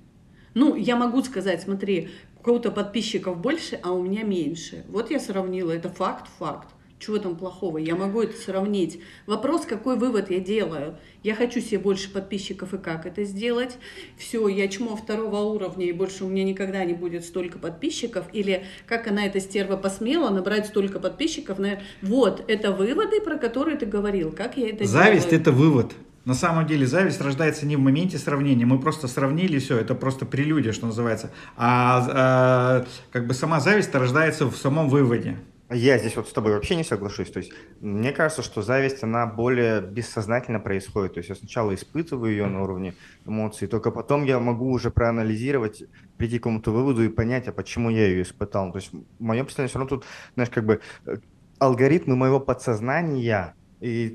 Ну, 0.53 0.75
я 0.75 0.95
могу 0.95 1.23
сказать, 1.23 1.61
смотри, 1.61 2.09
у 2.39 2.43
кого-то 2.43 2.71
подписчиков 2.71 3.37
больше, 3.37 3.79
а 3.83 3.91
у 3.91 4.01
меня 4.01 4.23
меньше. 4.23 4.83
Вот 4.89 5.11
я 5.11 5.19
сравнила, 5.19 5.71
это 5.71 5.89
факт, 5.89 6.27
факт. 6.39 6.67
Чего 7.01 7.17
там 7.17 7.35
плохого? 7.35 7.79
Я 7.79 7.95
могу 7.95 8.21
это 8.21 8.39
сравнить. 8.39 9.01
Вопрос, 9.25 9.65
какой 9.65 9.97
вывод 9.97 10.29
я 10.29 10.39
делаю. 10.39 10.97
Я 11.23 11.33
хочу 11.33 11.59
себе 11.59 11.79
больше 11.79 12.13
подписчиков 12.13 12.75
и 12.75 12.77
как 12.77 13.07
это 13.07 13.23
сделать. 13.23 13.79
Все, 14.17 14.47
я 14.47 14.67
чмо 14.67 14.95
второго 14.95 15.37
уровня 15.37 15.87
и 15.87 15.93
больше 15.93 16.25
у 16.25 16.27
меня 16.27 16.43
никогда 16.43 16.85
не 16.85 16.93
будет 16.93 17.25
столько 17.25 17.57
подписчиков. 17.57 18.25
Или 18.33 18.65
как 18.85 19.07
она 19.07 19.25
эта 19.25 19.39
стерва 19.39 19.77
посмела 19.77 20.29
набрать 20.29 20.67
столько 20.67 20.99
подписчиков. 20.99 21.57
Вот, 22.03 22.45
это 22.47 22.71
выводы, 22.71 23.19
про 23.19 23.39
которые 23.39 23.77
ты 23.77 23.87
говорил. 23.87 24.31
Как 24.31 24.55
я 24.57 24.69
это 24.69 24.85
Зависть 24.85 25.31
делаю. 25.31 25.41
это 25.41 25.51
вывод. 25.51 25.93
На 26.25 26.35
самом 26.35 26.67
деле 26.67 26.85
зависть 26.85 27.19
рождается 27.19 27.65
не 27.65 27.77
в 27.77 27.79
моменте 27.79 28.19
сравнения, 28.19 28.63
мы 28.63 28.79
просто 28.79 29.07
сравнили 29.07 29.57
все, 29.57 29.79
это 29.79 29.95
просто 29.95 30.27
прелюдия, 30.27 30.71
что 30.71 30.85
называется. 30.85 31.31
А, 31.57 32.05
а 32.11 32.85
как 33.11 33.25
бы 33.25 33.33
сама 33.33 33.59
зависть 33.59 33.95
рождается 33.95 34.45
в 34.45 34.55
самом 34.55 34.87
выводе. 34.87 35.39
Я 35.73 35.97
здесь 35.97 36.17
вот 36.17 36.27
с 36.27 36.33
тобой 36.33 36.53
вообще 36.53 36.75
не 36.75 36.83
соглашусь. 36.83 37.31
То 37.31 37.39
есть 37.39 37.53
мне 37.79 38.11
кажется, 38.11 38.41
что 38.41 38.61
зависть, 38.61 39.03
она 39.03 39.25
более 39.25 39.79
бессознательно 39.79 40.59
происходит. 40.59 41.13
То 41.13 41.19
есть 41.19 41.29
я 41.29 41.35
сначала 41.35 41.73
испытываю 41.73 42.31
ее 42.31 42.47
на 42.47 42.63
уровне 42.63 42.93
эмоций, 43.25 43.69
только 43.69 43.89
потом 43.91 44.25
я 44.25 44.39
могу 44.39 44.69
уже 44.69 44.91
проанализировать, 44.91 45.83
прийти 46.17 46.39
к 46.39 46.43
какому-то 46.43 46.71
выводу 46.71 47.03
и 47.05 47.09
понять, 47.09 47.47
а 47.47 47.53
почему 47.53 47.89
я 47.89 48.05
ее 48.05 48.23
испытал. 48.23 48.73
То 48.73 48.79
есть 48.79 48.91
в 48.91 49.23
моем 49.23 49.45
представлении 49.45 49.69
все 49.69 49.79
равно 49.79 49.89
тут, 49.95 50.05
знаешь, 50.33 50.49
как 50.49 50.65
бы 50.65 50.81
э, 51.05 51.17
алгоритмы 51.59 52.17
моего 52.17 52.41
подсознания 52.41 53.55
и 53.79 54.09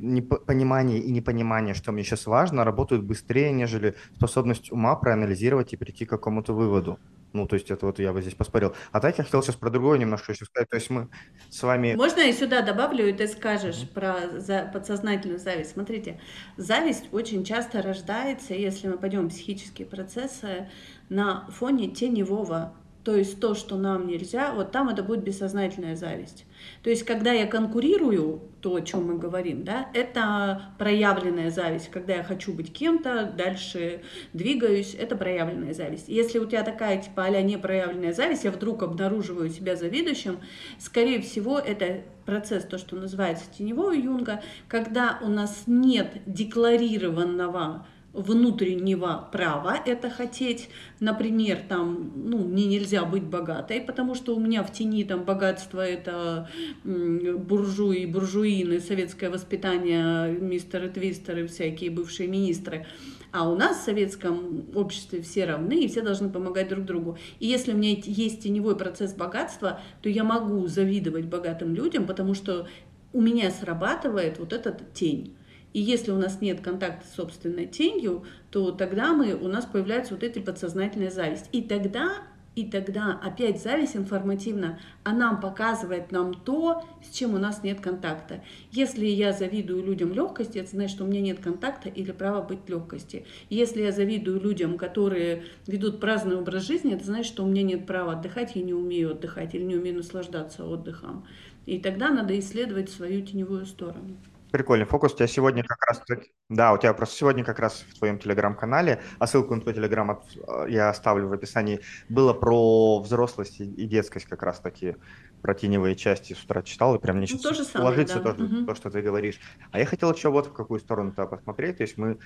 понимание 0.47 0.99
и 0.99 1.11
непонимание, 1.11 1.75
что 1.75 1.91
мне 1.91 2.05
сейчас 2.05 2.27
важно, 2.27 2.65
работают 2.65 3.03
быстрее, 3.03 3.51
нежели 3.53 3.95
способность 4.15 4.71
ума 4.71 4.95
проанализировать 4.95 5.73
и 5.73 5.77
прийти 5.77 6.05
к 6.05 6.11
какому-то 6.11 6.53
выводу. 6.53 6.99
Ну, 7.37 7.47
то 7.47 7.55
есть 7.55 7.71
это 7.71 7.87
вот 7.87 7.99
я 7.99 8.13
бы 8.13 8.23
здесь 8.23 8.35
поспорил. 8.35 8.75
А 8.93 9.01
так 9.01 9.19
я 9.19 9.25
хотел 9.25 9.43
сейчас 9.43 9.57
про 9.57 9.71
другое 9.71 9.99
немножко 9.99 10.33
еще 10.33 10.45
сказать. 10.47 10.69
То 10.69 10.77
есть 10.77 10.91
мы 10.91 11.09
с 11.51 11.63
вами... 11.63 11.95
Можно 11.95 12.21
я 12.21 12.33
сюда 12.33 12.63
добавлю, 12.63 13.07
и 13.09 13.13
ты 13.13 13.29
скажешь 13.29 13.83
mm-hmm. 13.83 13.95
про 13.95 14.41
за, 14.41 14.71
подсознательную 14.73 15.39
зависть. 15.39 15.73
Смотрите, 15.73 16.21
зависть 16.57 17.09
очень 17.13 17.45
часто 17.45 17.83
рождается, 17.83 18.55
если 18.55 18.89
мы 18.89 18.99
пойдем 18.99 19.27
в 19.27 19.31
психические 19.31 19.87
процессы, 19.87 20.69
на 21.09 21.47
фоне 21.51 21.89
теневого 21.89 22.75
то 23.07 23.15
есть 23.15 23.39
то, 23.39 23.55
что 23.55 23.77
нам 23.77 24.09
нельзя, 24.09 24.53
вот 24.53 24.73
там 24.73 24.89
это 24.89 25.05
будет 25.05 25.23
бессознательная 25.23 25.95
зависть. 25.95 26.45
То 26.83 26.91
есть 26.91 27.05
когда 27.05 27.33
я 27.33 27.47
конкурирую, 27.47 28.43
то, 28.61 28.75
о 28.75 28.81
чем 28.81 29.07
мы 29.07 29.19
говорим, 29.19 29.63
да, 29.65 29.89
это 29.95 30.73
проявленная 30.79 31.51
зависть. 31.51 31.89
Когда 31.91 32.15
я 32.15 32.25
хочу 32.25 32.53
быть 32.53 32.73
кем-то, 32.73 33.33
дальше 33.37 34.03
двигаюсь, 34.33 34.95
это 34.99 35.17
проявленная 35.17 35.73
зависть. 35.73 36.09
Если 36.09 36.39
у 36.39 36.47
тебя 36.47 36.63
такая 36.63 37.01
типа 37.01 37.25
а 37.25 37.43
непроявленная 37.43 38.13
зависть, 38.13 38.45
я 38.45 38.51
вдруг 38.51 38.83
обнаруживаю 38.83 39.51
себя 39.51 39.77
завидующим, 39.77 40.41
скорее 40.79 41.21
всего, 41.21 41.59
это 41.59 42.03
процесс, 42.25 42.65
то, 42.65 42.77
что 42.79 42.97
называется 42.97 43.45
теневого 43.57 43.93
юнга, 43.93 44.43
когда 44.69 45.19
у 45.23 45.29
нас 45.29 45.65
нет 45.67 46.23
декларированного 46.27 47.87
внутреннего 48.17 49.29
права 49.31 49.77
это 49.85 50.09
хотеть. 50.11 50.71
Например, 51.01 51.59
там, 51.69 52.13
ну, 52.17 52.39
мне 52.45 52.67
нельзя 52.67 53.05
быть 53.05 53.25
богатой, 53.25 53.81
потому 53.81 54.15
что 54.15 54.35
у 54.35 54.41
меня 54.41 54.63
в 54.63 54.73
тени 54.73 55.05
там 55.05 55.25
богатство 55.25 55.81
это 55.81 56.49
буржуи, 56.85 58.07
буржуины, 58.07 58.81
советское 58.81 59.29
воспитание, 59.29 60.33
мистеры 60.33 60.89
Твистеры, 60.89 61.47
всякие 61.47 61.91
бывшие 61.91 62.29
министры. 62.29 62.87
А 63.33 63.49
у 63.51 63.55
нас 63.55 63.79
в 63.79 63.85
советском 63.85 64.65
обществе 64.75 65.21
все 65.21 65.45
равны, 65.45 65.85
и 65.85 65.89
все 65.89 66.01
должны 66.01 66.31
помогать 66.31 66.69
друг 66.69 66.87
другу. 66.87 67.19
И 67.39 67.47
если 67.47 67.75
у 67.75 67.77
меня 67.77 67.95
есть 68.03 68.43
теневой 68.43 68.77
процесс 68.77 69.13
богатства, 69.13 69.81
то 70.01 70.09
я 70.09 70.25
могу 70.25 70.67
завидовать 70.69 71.27
богатым 71.27 71.75
людям, 71.75 72.07
потому 72.07 72.33
что 72.33 72.67
у 73.13 73.21
меня 73.21 73.51
срабатывает 73.51 74.39
вот 74.39 74.55
этот 74.55 74.93
тень. 74.95 75.36
И 75.77 75.81
если 75.81 76.11
у 76.11 76.17
нас 76.17 76.41
нет 76.41 76.63
контакта 76.63 77.07
с 77.07 77.17
собственной 77.17 77.67
тенью, 77.67 78.25
то 78.51 78.71
тогда 78.71 79.13
мы, 79.13 79.35
у 79.35 79.47
нас 79.47 79.67
появляется 79.67 80.15
вот 80.15 80.23
эта 80.23 80.41
подсознательная 80.41 81.11
зависть. 81.11 81.51
И 81.53 81.61
тогда, 81.61 82.15
и 82.55 82.65
тогда 82.65 83.21
опять 83.23 83.63
зависть 83.63 83.95
информативна, 83.95 84.79
она 85.05 85.35
показывает 85.35 86.13
нам 86.13 86.33
то, 86.33 86.83
с 87.05 87.15
чем 87.15 87.35
у 87.35 87.39
нас 87.39 87.63
нет 87.63 87.83
контакта. 87.83 88.43
Если 88.73 89.05
я 89.05 89.35
завидую 89.35 89.85
людям 89.85 90.15
легкости, 90.15 90.57
это 90.57 90.71
значит, 90.71 90.93
что 90.93 91.05
у 91.05 91.09
меня 91.09 91.21
нет 91.21 91.41
контакта 91.41 91.91
или 91.91 92.11
права 92.11 92.41
быть 92.41 92.67
легкости. 92.71 93.27
Если 93.51 93.83
я 93.83 93.93
завидую 93.93 94.41
людям, 94.41 94.79
которые 94.79 95.43
ведут 95.67 96.01
праздный 96.01 96.37
образ 96.37 96.67
жизни, 96.67 96.95
это 96.95 97.05
значит, 97.05 97.27
что 97.27 97.45
у 97.45 97.49
меня 97.49 97.63
нет 97.63 97.87
права 97.87 98.13
отдыхать, 98.13 98.53
я 98.57 98.63
не 98.63 98.73
умею 98.73 99.11
отдыхать 99.11 99.55
или 99.55 99.63
не 99.63 99.77
умею 99.77 99.97
наслаждаться 99.97 100.65
отдыхом. 100.65 101.27
И 101.67 101.79
тогда 101.79 102.09
надо 102.09 102.39
исследовать 102.39 102.89
свою 102.89 103.21
теневую 103.21 103.67
сторону. 103.67 104.17
Прикольный 104.53 104.87
фокус. 104.87 105.13
У 105.13 105.17
тебя 105.17 105.27
сегодня 105.27 105.65
как 105.65 105.79
раз... 105.87 106.03
Да, 106.49 106.73
у 106.73 106.79
тебя 106.79 106.95
просто 106.95 107.17
сегодня 107.17 107.45
как 107.45 107.59
раз 107.59 107.85
в 107.89 107.99
твоем 107.99 108.19
телеграм-канале, 108.19 109.03
а 109.19 109.27
ссылку 109.27 109.55
на 109.55 109.61
твой 109.61 109.75
телеграм 109.75 110.11
э, 110.13 110.67
я 110.69 110.89
оставлю 110.89 111.29
в 111.29 111.33
описании, 111.33 111.81
было 112.09 112.33
про 112.33 113.01
взрослость 113.01 113.61
и 113.61 113.87
детскость 113.87 114.27
как 114.27 114.43
раз 114.43 114.61
таки, 114.61 114.97
про 115.43 115.55
теневые 115.55 115.97
части 115.97 116.33
с 116.35 116.45
утра 116.45 116.63
читал, 116.63 116.95
и 116.95 116.99
прям 116.99 117.17
мне 117.17 117.27
ну, 117.31 117.39
сейчас 117.39 117.75
ложится 117.75 118.21
да. 118.21 118.33
тоже 118.33 118.45
угу. 118.45 118.67
то, 118.67 118.75
что 118.75 118.91
ты 118.91 119.03
говоришь. 119.03 119.41
А 119.73 119.79
я 119.79 119.87
хотел 119.87 120.13
еще 120.13 120.31
вот 120.31 120.47
в 120.47 120.53
какую 120.53 120.81
сторону-то 120.81 121.27
посмотреть. 121.27 121.79
То 121.79 121.83
есть 121.83 121.99
мы 121.99 122.19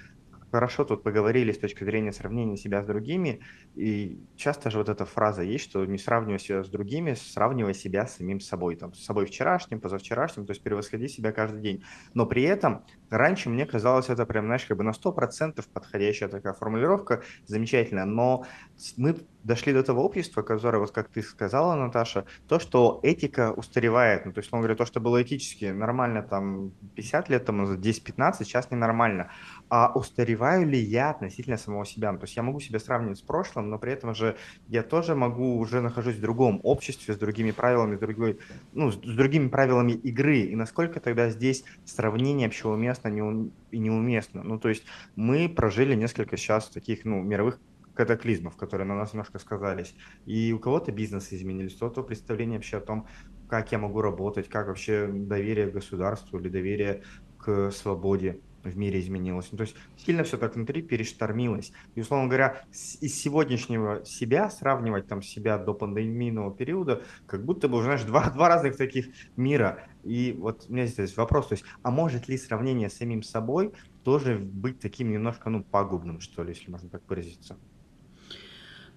хорошо 0.51 0.85
тут 0.85 1.03
поговорили 1.03 1.53
с 1.53 1.59
точки 1.59 1.85
зрения 1.85 2.13
сравнения 2.13 2.57
себя 2.57 2.83
с 2.83 2.87
другими, 2.87 3.41
и 3.75 4.21
часто 4.37 4.71
же 4.71 4.79
вот 4.79 4.89
эта 4.89 5.05
фраза 5.05 5.43
есть, 5.43 5.65
что 5.65 5.85
не 5.85 5.99
сравнивай 5.99 6.39
себя 6.39 6.63
с 6.63 6.69
другими, 6.69 7.15
сравнивай 7.15 7.75
себя 7.75 8.07
с 8.07 8.17
самим 8.17 8.41
собой, 8.41 8.77
там, 8.77 8.95
с 8.95 9.05
собой 9.05 9.27
вчерашним, 9.27 9.81
позавчерашним, 9.81 10.47
то 10.47 10.53
есть 10.53 10.63
превосходи 10.63 11.09
себя 11.09 11.33
каждый 11.33 11.61
день. 11.61 11.85
Но 12.15 12.27
при 12.27 12.43
этом 12.43 12.85
раньше 13.11 13.49
мне 13.49 13.67
казалось 13.67 14.09
это 14.09 14.27
прям, 14.27 14.47
знаешь, 14.47 14.65
как 14.65 14.77
бы 14.77 14.85
на 14.85 14.93
100% 14.93 15.65
подходящая 15.73 16.29
такая 16.29 16.53
формулировка, 16.53 17.23
замечательно, 17.47 18.05
но 18.05 18.45
мы 18.97 19.17
дошли 19.45 19.73
до 19.73 19.83
того 19.83 20.05
общества, 20.05 20.43
которое, 20.43 20.79
вот 20.79 20.91
как 20.91 21.09
ты 21.09 21.23
сказала, 21.23 21.75
Наташа, 21.75 22.25
то, 22.49 22.59
что 22.59 23.01
этика 23.03 23.53
устаревает. 23.53 24.27
Ну, 24.27 24.33
то 24.33 24.41
есть, 24.41 24.53
он 24.53 24.61
говорит, 24.61 24.79
то, 24.79 24.87
что 24.87 25.01
было 25.01 25.23
этически 25.23 25.67
нормально 25.67 26.23
там 26.23 26.73
50 26.95 27.29
лет 27.31 27.45
тому, 27.45 27.75
10-15, 27.75 28.45
сейчас 28.45 28.71
ненормально. 28.71 29.31
А 29.71 29.93
устареваю 29.95 30.67
ли 30.67 30.81
я 30.81 31.11
относительно 31.11 31.57
самого 31.57 31.87
себя? 31.87 32.11
Ну, 32.11 32.19
то 32.19 32.25
есть 32.25 32.37
я 32.37 32.43
могу 32.43 32.59
себя 32.59 32.81
сравнивать 32.81 33.19
с 33.19 33.23
прошлым, 33.23 33.71
но 33.71 33.79
при 33.79 33.93
этом 33.93 34.17
же 34.17 34.37
я 34.67 34.83
тоже 34.83 35.15
могу 35.15 35.59
уже 35.59 35.81
нахожусь 35.81 36.17
в 36.17 36.21
другом 36.21 36.59
обществе, 36.65 37.15
с 37.15 37.17
другими 37.17 37.53
правилами, 37.53 37.95
с, 37.95 38.01
другой, 38.01 38.41
ну, 38.73 38.91
с 38.91 38.97
другими 38.97 39.47
правилами 39.49 39.93
игры. 39.93 40.41
И 40.41 40.57
насколько 40.57 40.99
тогда 40.99 41.31
здесь 41.31 41.65
сравнение 41.85 42.49
вообще 42.49 42.67
уместно 42.67 43.09
и 43.71 43.79
неуместно? 43.79 44.43
Ну, 44.43 44.59
то 44.59 44.69
есть 44.69 44.85
мы 45.15 45.49
прожили 45.49 45.95
несколько 45.95 46.37
сейчас 46.37 46.69
таких, 46.69 47.05
ну, 47.05 47.23
мировых 47.23 47.61
катаклизмов, 47.95 48.57
которые 48.57 48.89
на 48.89 48.97
нас 48.97 49.13
немножко 49.13 49.39
сказались. 49.39 49.95
И 50.27 50.53
у 50.53 50.59
кого-то 50.59 50.91
бизнес 50.91 51.33
изменились, 51.33 51.77
у 51.77 51.79
кого-то 51.79 52.03
представление 52.03 52.59
вообще 52.59 52.79
о 52.79 52.81
том, 52.81 53.07
как 53.49 53.71
я 53.71 53.79
могу 53.79 54.01
работать, 54.01 54.49
как 54.49 54.67
вообще 54.67 55.07
доверие 55.07 55.69
к 55.69 55.75
государству 55.75 56.41
или 56.41 56.49
доверие 56.49 57.05
к 57.39 57.71
свободе 57.71 58.41
в 58.62 58.77
мире 58.77 59.01
изменилось. 59.01 59.49
Ну, 59.53 59.59
то 59.59 59.62
есть 59.62 59.77
сильно 59.96 60.25
все 60.25 60.37
так 60.37 60.55
внутри 60.55 60.83
перештормилось. 60.83 61.73
И, 61.94 62.01
условно 62.01 62.29
говоря, 62.29 62.62
из 62.73 63.14
сегодняшнего 63.14 64.05
себя 64.05 64.51
сравнивать 64.51 65.07
там 65.07 65.23
себя 65.23 65.59
до 65.59 65.75
пандемийного 65.75 66.55
периода, 66.55 67.03
как 67.27 67.44
будто 67.44 67.68
бы, 67.68 67.83
знаешь, 67.83 68.03
два, 68.03 68.31
два 68.31 68.49
разных 68.49 68.77
таких 68.77 69.09
мира. 69.37 69.85
И 70.05 70.35
вот 70.38 70.66
у 70.68 70.73
меня 70.73 70.87
здесь 70.87 71.16
вопрос, 71.16 71.49
то 71.49 71.55
есть, 71.55 71.64
а 71.83 71.90
может 71.90 72.29
ли 72.29 72.38
сравнение 72.38 72.88
с 72.88 72.94
самим 72.94 73.23
собой 73.23 73.73
тоже 74.05 74.38
быть 74.38 74.81
таким 74.81 75.11
немножко, 75.11 75.51
ну, 75.51 75.62
пагубным, 75.62 76.20
что 76.20 76.42
ли, 76.42 76.51
если 76.51 76.70
можно 76.70 76.88
так 76.88 77.03
выразиться? 77.09 77.59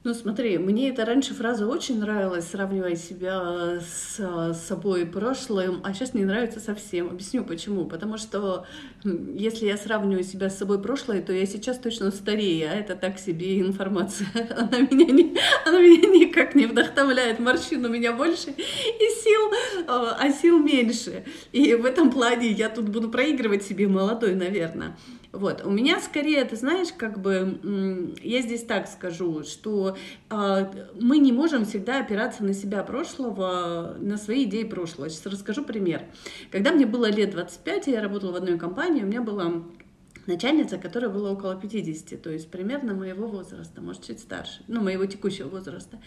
Ну 0.05 0.13
смотри, 0.13 0.57
мне 0.57 0.89
эта 0.89 1.05
раньше 1.05 1.33
фраза 1.33 1.65
очень 1.65 1.97
нравилась, 1.99 2.49
сравнивая 2.49 2.97
себя 2.97 3.79
с, 3.79 4.19
с 4.19 4.67
собой 4.67 5.05
прошлым, 5.05 5.79
а 5.81 5.93
сейчас 5.93 6.13
не 6.13 6.25
нравится 6.25 6.59
совсем. 6.59 7.07
Объясню 7.07 7.45
почему. 7.45 7.85
Потому 7.85 8.17
что 8.17 8.65
если 9.05 9.65
я 9.65 9.77
сравниваю 9.77 10.25
себя 10.25 10.49
с 10.49 10.57
собой 10.57 10.81
прошлое, 10.81 11.21
то 11.21 11.31
я 11.31 11.45
сейчас 11.45 11.79
точно 11.79 12.11
старее, 12.11 12.69
а 12.69 12.75
это 12.75 12.95
так 12.95 13.17
себе 13.17 13.61
информация. 13.61 14.27
Она 14.57 14.79
меня, 14.79 15.05
не, 15.05 15.37
она 15.65 15.79
меня 15.79 16.09
никак 16.09 16.53
не 16.53 16.65
вдохновляет. 16.65 17.39
Морщин 17.39 17.85
у 17.85 17.89
меня 17.89 18.11
больше 18.11 18.49
и 18.49 19.21
сил, 19.23 19.51
а, 19.87 20.17
а 20.19 20.31
сил 20.31 20.59
меньше. 20.59 21.23
И 21.53 21.75
в 21.75 21.85
этом 21.85 22.11
плане 22.11 22.51
я 22.51 22.67
тут 22.67 22.89
буду 22.89 23.09
проигрывать 23.09 23.63
себе 23.63 23.87
молодой, 23.87 24.35
наверное. 24.35 24.97
Вот, 25.33 25.65
у 25.65 25.71
меня 25.71 25.99
скорее, 25.99 26.45
ты 26.45 26.55
знаешь, 26.55 26.89
как 26.95 27.19
бы, 27.19 28.13
я 28.21 28.41
здесь 28.41 28.63
так 28.65 28.87
скажу, 28.87 29.43
что 29.43 29.92
э, 30.29 30.87
мы 30.99 31.17
не 31.17 31.31
можем 31.31 31.65
всегда 31.65 31.99
опираться 31.99 32.43
на 32.43 32.53
себя 32.53 32.83
прошлого, 32.83 33.95
на 33.99 34.17
свои 34.17 34.43
идеи 34.43 34.63
прошлого. 34.63 35.09
Сейчас 35.09 35.25
расскажу 35.25 35.63
пример. 35.63 36.03
Когда 36.51 36.71
мне 36.71 36.85
было 36.85 37.09
лет 37.09 37.31
25, 37.31 37.87
я 37.87 38.01
работала 38.01 38.33
в 38.33 38.35
одной 38.35 38.57
компании, 38.57 39.03
у 39.03 39.07
меня 39.07 39.21
была 39.21 39.63
начальница, 40.27 40.77
которая 40.77 41.09
была 41.09 41.31
около 41.31 41.55
50, 41.55 42.21
то 42.21 42.29
есть 42.29 42.49
примерно 42.49 42.93
моего 42.93 43.27
возраста, 43.27 43.81
может, 43.81 44.05
чуть 44.05 44.19
старше, 44.19 44.63
ну, 44.67 44.81
моего 44.81 45.05
текущего 45.05 45.47
возраста. 45.47 45.99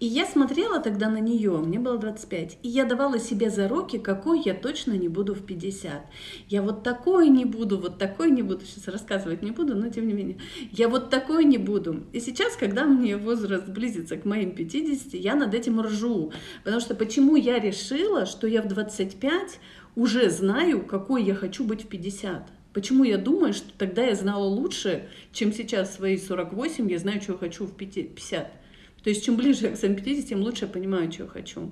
И 0.00 0.06
я 0.06 0.26
смотрела 0.26 0.80
тогда 0.80 1.08
на 1.08 1.18
нее, 1.18 1.52
мне 1.58 1.78
было 1.78 1.98
25, 1.98 2.58
и 2.62 2.68
я 2.68 2.84
давала 2.84 3.18
себе 3.18 3.50
зароки, 3.50 3.98
какой 3.98 4.42
я 4.42 4.54
точно 4.54 4.92
не 4.92 5.08
буду 5.08 5.34
в 5.34 5.44
50. 5.44 5.92
Я 6.48 6.62
вот 6.62 6.82
такой 6.82 7.28
не 7.28 7.44
буду, 7.44 7.78
вот 7.78 7.98
такой 7.98 8.30
не 8.30 8.42
буду, 8.42 8.64
сейчас 8.64 8.88
рассказывать 8.88 9.42
не 9.42 9.50
буду, 9.50 9.74
но 9.74 9.88
тем 9.88 10.06
не 10.06 10.12
менее, 10.12 10.38
я 10.72 10.88
вот 10.88 11.10
такой 11.10 11.44
не 11.44 11.58
буду. 11.58 12.04
И 12.12 12.20
сейчас, 12.20 12.56
когда 12.56 12.84
мне 12.84 13.16
возраст 13.16 13.68
близится 13.68 14.16
к 14.16 14.24
моим 14.24 14.54
50, 14.54 15.14
я 15.14 15.34
над 15.34 15.54
этим 15.54 15.80
ржу, 15.80 16.32
потому 16.64 16.80
что 16.80 16.94
почему 16.94 17.36
я 17.36 17.58
решила, 17.58 18.26
что 18.26 18.46
я 18.46 18.62
в 18.62 18.68
25 18.68 19.58
уже 19.96 20.30
знаю, 20.30 20.84
какой 20.84 21.22
я 21.22 21.34
хочу 21.34 21.64
быть 21.64 21.84
в 21.84 21.88
50. 21.88 22.50
Почему 22.74 23.04
я 23.04 23.18
думаю, 23.18 23.54
что 23.54 23.68
тогда 23.78 24.02
я 24.02 24.16
знала 24.16 24.44
лучше, 24.44 25.08
чем 25.32 25.52
сейчас 25.52 25.90
в 25.90 25.94
свои 25.94 26.18
48, 26.18 26.90
я 26.90 26.98
знаю, 26.98 27.20
я 27.26 27.34
хочу 27.34 27.66
в 27.66 27.72
50. 27.72 28.52
То 29.04 29.10
есть 29.10 29.24
чем 29.24 29.36
ближе 29.36 29.68
к 29.68 29.76
своим 29.76 29.94
50, 29.94 30.28
тем 30.28 30.40
лучше 30.40 30.64
я 30.64 30.70
понимаю, 30.70 31.08
я 31.16 31.26
хочу. 31.28 31.70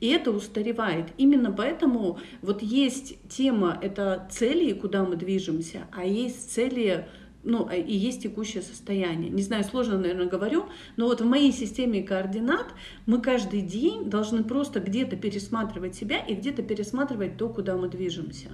И 0.00 0.06
это 0.08 0.30
устаревает. 0.30 1.08
Именно 1.18 1.52
поэтому 1.52 2.18
вот 2.40 2.62
есть 2.62 3.18
тема, 3.28 3.78
это 3.82 4.26
цели, 4.30 4.72
куда 4.72 5.04
мы 5.04 5.16
движемся, 5.16 5.86
а 5.92 6.06
есть 6.06 6.50
цели, 6.50 7.06
ну, 7.44 7.68
а, 7.68 7.74
и 7.74 7.94
есть 7.94 8.22
текущее 8.22 8.62
состояние. 8.62 9.28
Не 9.28 9.42
знаю, 9.42 9.64
сложно, 9.64 9.98
наверное, 9.98 10.28
говорю, 10.28 10.66
но 10.96 11.06
вот 11.06 11.20
в 11.20 11.26
моей 11.26 11.52
системе 11.52 12.02
координат 12.02 12.68
мы 13.04 13.20
каждый 13.20 13.60
день 13.60 14.08
должны 14.08 14.44
просто 14.44 14.80
где-то 14.80 15.16
пересматривать 15.16 15.94
себя 15.94 16.20
и 16.20 16.34
где-то 16.34 16.62
пересматривать 16.62 17.36
то, 17.36 17.50
куда 17.50 17.76
мы 17.76 17.88
движемся. 17.88 18.48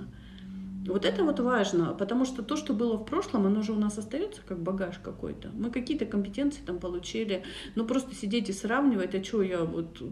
Вот 0.87 1.07
это 1.07 1.25
вот 1.25 1.41
важно, 1.41 1.95
потому 1.95 2.27
что 2.27 2.43
то, 2.43 2.57
что 2.57 2.75
было 2.75 2.99
в 2.99 3.05
прошлом, 3.05 3.47
оно 3.47 3.63
же 3.63 3.73
у 3.73 3.79
нас 3.79 3.97
остается 3.97 4.43
как 4.47 4.63
багаж 4.63 4.99
какой-то. 4.99 5.51
Мы 5.55 5.71
какие-то 5.71 6.05
компетенции 6.05 6.61
там 6.65 6.79
получили, 6.79 7.43
ну 7.75 7.87
просто 7.87 8.15
сидеть 8.15 8.51
и 8.51 8.53
сравнивать, 8.53 9.15
а 9.15 9.25
что 9.25 9.43
я 9.43 9.65
вот... 9.65 10.03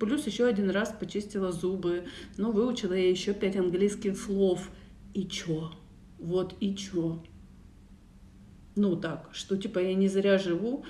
Плюс 0.00 0.26
еще 0.26 0.46
один 0.46 0.70
раз 0.70 0.94
почистила 0.98 1.52
зубы, 1.52 2.04
ну 2.36 2.50
выучила 2.50 2.94
я 2.94 3.08
еще 3.08 3.32
пять 3.32 3.56
английских 3.56 4.18
слов. 4.18 4.70
И 5.14 5.26
чё? 5.26 5.70
Вот 6.18 6.54
и 6.60 6.74
чё? 6.74 7.22
Ну 8.74 8.96
так, 8.96 9.30
что 9.32 9.56
типа 9.56 9.78
я 9.78 9.94
не 9.94 10.08
зря 10.08 10.38
живу, 10.38 10.84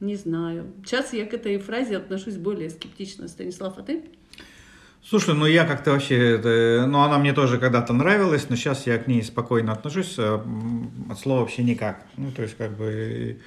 не 0.00 0.16
знаю. 0.16 0.72
Сейчас 0.84 1.12
я 1.14 1.24
к 1.26 1.32
этой 1.32 1.58
фразе 1.58 1.96
отношусь 1.96 2.36
более 2.36 2.68
скептично. 2.68 3.28
Станислав, 3.28 3.78
а 3.78 3.82
ты? 3.82 4.04
Слушай, 5.06 5.34
ну 5.34 5.44
я 5.44 5.66
как-то 5.66 5.92
вообще, 5.92 6.40
ну 6.86 7.00
она 7.00 7.18
мне 7.18 7.34
тоже 7.34 7.58
когда-то 7.58 7.92
нравилась, 7.92 8.48
но 8.48 8.56
сейчас 8.56 8.86
я 8.86 8.96
к 8.96 9.06
ней 9.06 9.22
спокойно 9.22 9.72
отношусь, 9.72 10.14
э, 10.16 10.40
от 11.10 11.18
слова 11.18 11.40
вообще 11.40 11.62
никак. 11.62 12.02
Ну 12.16 12.32
то 12.32 12.40
есть 12.40 12.56
как 12.56 12.74
бы 12.74 13.38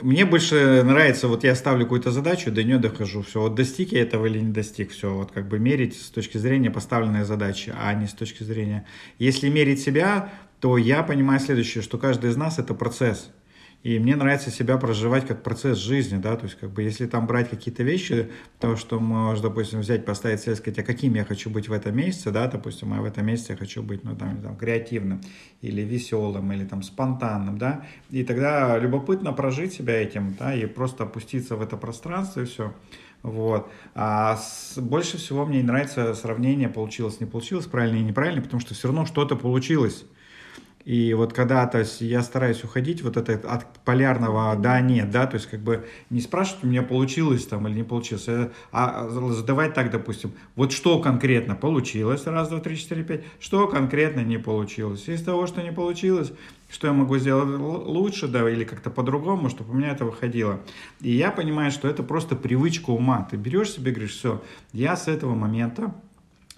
мне 0.00 0.24
больше 0.24 0.82
нравится, 0.82 1.28
вот 1.28 1.44
я 1.44 1.54
ставлю 1.54 1.84
какую-то 1.84 2.10
задачу, 2.10 2.50
до 2.50 2.64
нее 2.64 2.78
дохожу, 2.78 3.22
все, 3.22 3.42
вот 3.42 3.54
достиг 3.54 3.92
я 3.92 4.00
этого 4.00 4.24
или 4.24 4.40
не 4.40 4.52
достиг, 4.52 4.90
все, 4.90 5.12
вот 5.12 5.32
как 5.32 5.48
бы 5.48 5.58
мерить 5.58 6.00
с 6.00 6.08
точки 6.08 6.38
зрения 6.38 6.70
поставленной 6.70 7.24
задачи, 7.24 7.74
а 7.78 7.92
не 7.92 8.06
с 8.06 8.14
точки 8.14 8.42
зрения, 8.42 8.86
если 9.18 9.50
мерить 9.50 9.82
себя, 9.82 10.32
то 10.60 10.78
я 10.78 11.02
понимаю 11.02 11.40
следующее, 11.40 11.82
что 11.82 11.98
каждый 11.98 12.30
из 12.30 12.36
нас 12.36 12.58
это 12.58 12.72
процесс, 12.72 13.30
и 13.82 13.98
мне 13.98 14.14
нравится 14.14 14.50
себя 14.50 14.76
проживать 14.76 15.26
как 15.26 15.42
процесс 15.42 15.78
жизни, 15.78 16.18
да, 16.18 16.36
то 16.36 16.44
есть 16.44 16.56
как 16.58 16.70
бы 16.70 16.82
если 16.82 17.06
там 17.06 17.26
брать 17.26 17.50
какие-то 17.50 17.82
вещи, 17.82 18.30
то, 18.60 18.76
что 18.76 19.00
можно, 19.00 19.48
допустим, 19.48 19.80
взять, 19.80 20.04
поставить 20.04 20.40
цель, 20.40 20.54
сказать, 20.54 20.78
а 20.78 20.82
каким 20.84 21.14
я 21.14 21.24
хочу 21.24 21.50
быть 21.50 21.68
в 21.68 21.72
этом 21.72 21.96
месяце, 21.96 22.30
да, 22.30 22.46
допустим, 22.46 22.92
а 22.92 23.00
в 23.00 23.04
этом 23.04 23.26
месяце 23.26 23.52
я 23.52 23.58
хочу 23.58 23.82
быть, 23.82 24.04
ну, 24.04 24.14
там, 24.14 24.40
там, 24.40 24.56
креативным 24.56 25.20
или 25.62 25.82
веселым, 25.82 26.52
или 26.52 26.64
там 26.64 26.82
спонтанным, 26.82 27.58
да, 27.58 27.84
и 28.10 28.22
тогда 28.22 28.78
любопытно 28.78 29.32
прожить 29.32 29.72
себя 29.72 30.00
этим, 30.00 30.36
да, 30.38 30.54
и 30.54 30.66
просто 30.66 31.04
опуститься 31.04 31.56
в 31.56 31.62
это 31.62 31.76
пространство 31.76 32.40
и 32.40 32.44
все. 32.44 32.72
Вот. 33.22 33.70
А 33.94 34.36
с, 34.36 34.78
больше 34.78 35.16
всего 35.16 35.46
мне 35.46 35.62
нравится 35.62 36.14
сравнение 36.14 36.68
получилось, 36.68 37.20
не 37.20 37.26
получилось, 37.26 37.66
правильно 37.66 37.98
и 37.98 38.02
неправильно, 38.02 38.42
потому 38.42 38.60
что 38.60 38.74
все 38.74 38.88
равно 38.88 39.06
что-то 39.06 39.36
получилось. 39.36 40.04
И 40.84 41.14
вот 41.14 41.32
когда 41.32 41.66
то 41.66 41.78
есть, 41.78 42.00
я 42.00 42.22
стараюсь 42.22 42.64
уходить 42.64 43.02
вот 43.02 43.16
это 43.16 43.34
от 43.48 43.66
полярного 43.84 44.56
да, 44.56 44.80
нет, 44.80 45.10
да, 45.10 45.26
то 45.26 45.36
есть 45.36 45.48
как 45.48 45.60
бы 45.60 45.84
не 46.10 46.20
спрашивать, 46.20 46.64
у 46.64 46.66
меня 46.66 46.82
получилось 46.82 47.46
там 47.46 47.68
или 47.68 47.76
не 47.76 47.82
получилось, 47.84 48.26
а, 48.28 48.48
а 48.72 49.08
задавать 49.08 49.74
так, 49.74 49.90
допустим, 49.90 50.32
вот 50.56 50.72
что 50.72 50.98
конкретно 51.00 51.54
получилось, 51.54 52.26
раз, 52.26 52.48
два, 52.48 52.60
три, 52.60 52.76
четыре, 52.76 53.04
пять, 53.04 53.24
что 53.38 53.68
конкретно 53.68 54.20
не 54.20 54.38
получилось. 54.38 55.08
Из 55.08 55.22
того, 55.22 55.46
что 55.46 55.62
не 55.62 55.72
получилось, 55.72 56.32
что 56.68 56.88
я 56.88 56.92
могу 56.92 57.16
сделать 57.18 57.48
лучше, 57.60 58.26
да, 58.26 58.48
или 58.50 58.64
как-то 58.64 58.90
по-другому, 58.90 59.50
чтобы 59.50 59.72
у 59.72 59.74
меня 59.74 59.92
это 59.92 60.04
выходило. 60.04 60.60
И 61.00 61.12
я 61.12 61.30
понимаю, 61.30 61.70
что 61.70 61.86
это 61.86 62.02
просто 62.02 62.34
привычка 62.34 62.90
ума. 62.90 63.26
Ты 63.30 63.36
берешь 63.36 63.70
себе, 63.70 63.92
говоришь, 63.92 64.16
все, 64.16 64.42
я 64.72 64.96
с 64.96 65.06
этого 65.06 65.34
момента 65.34 65.94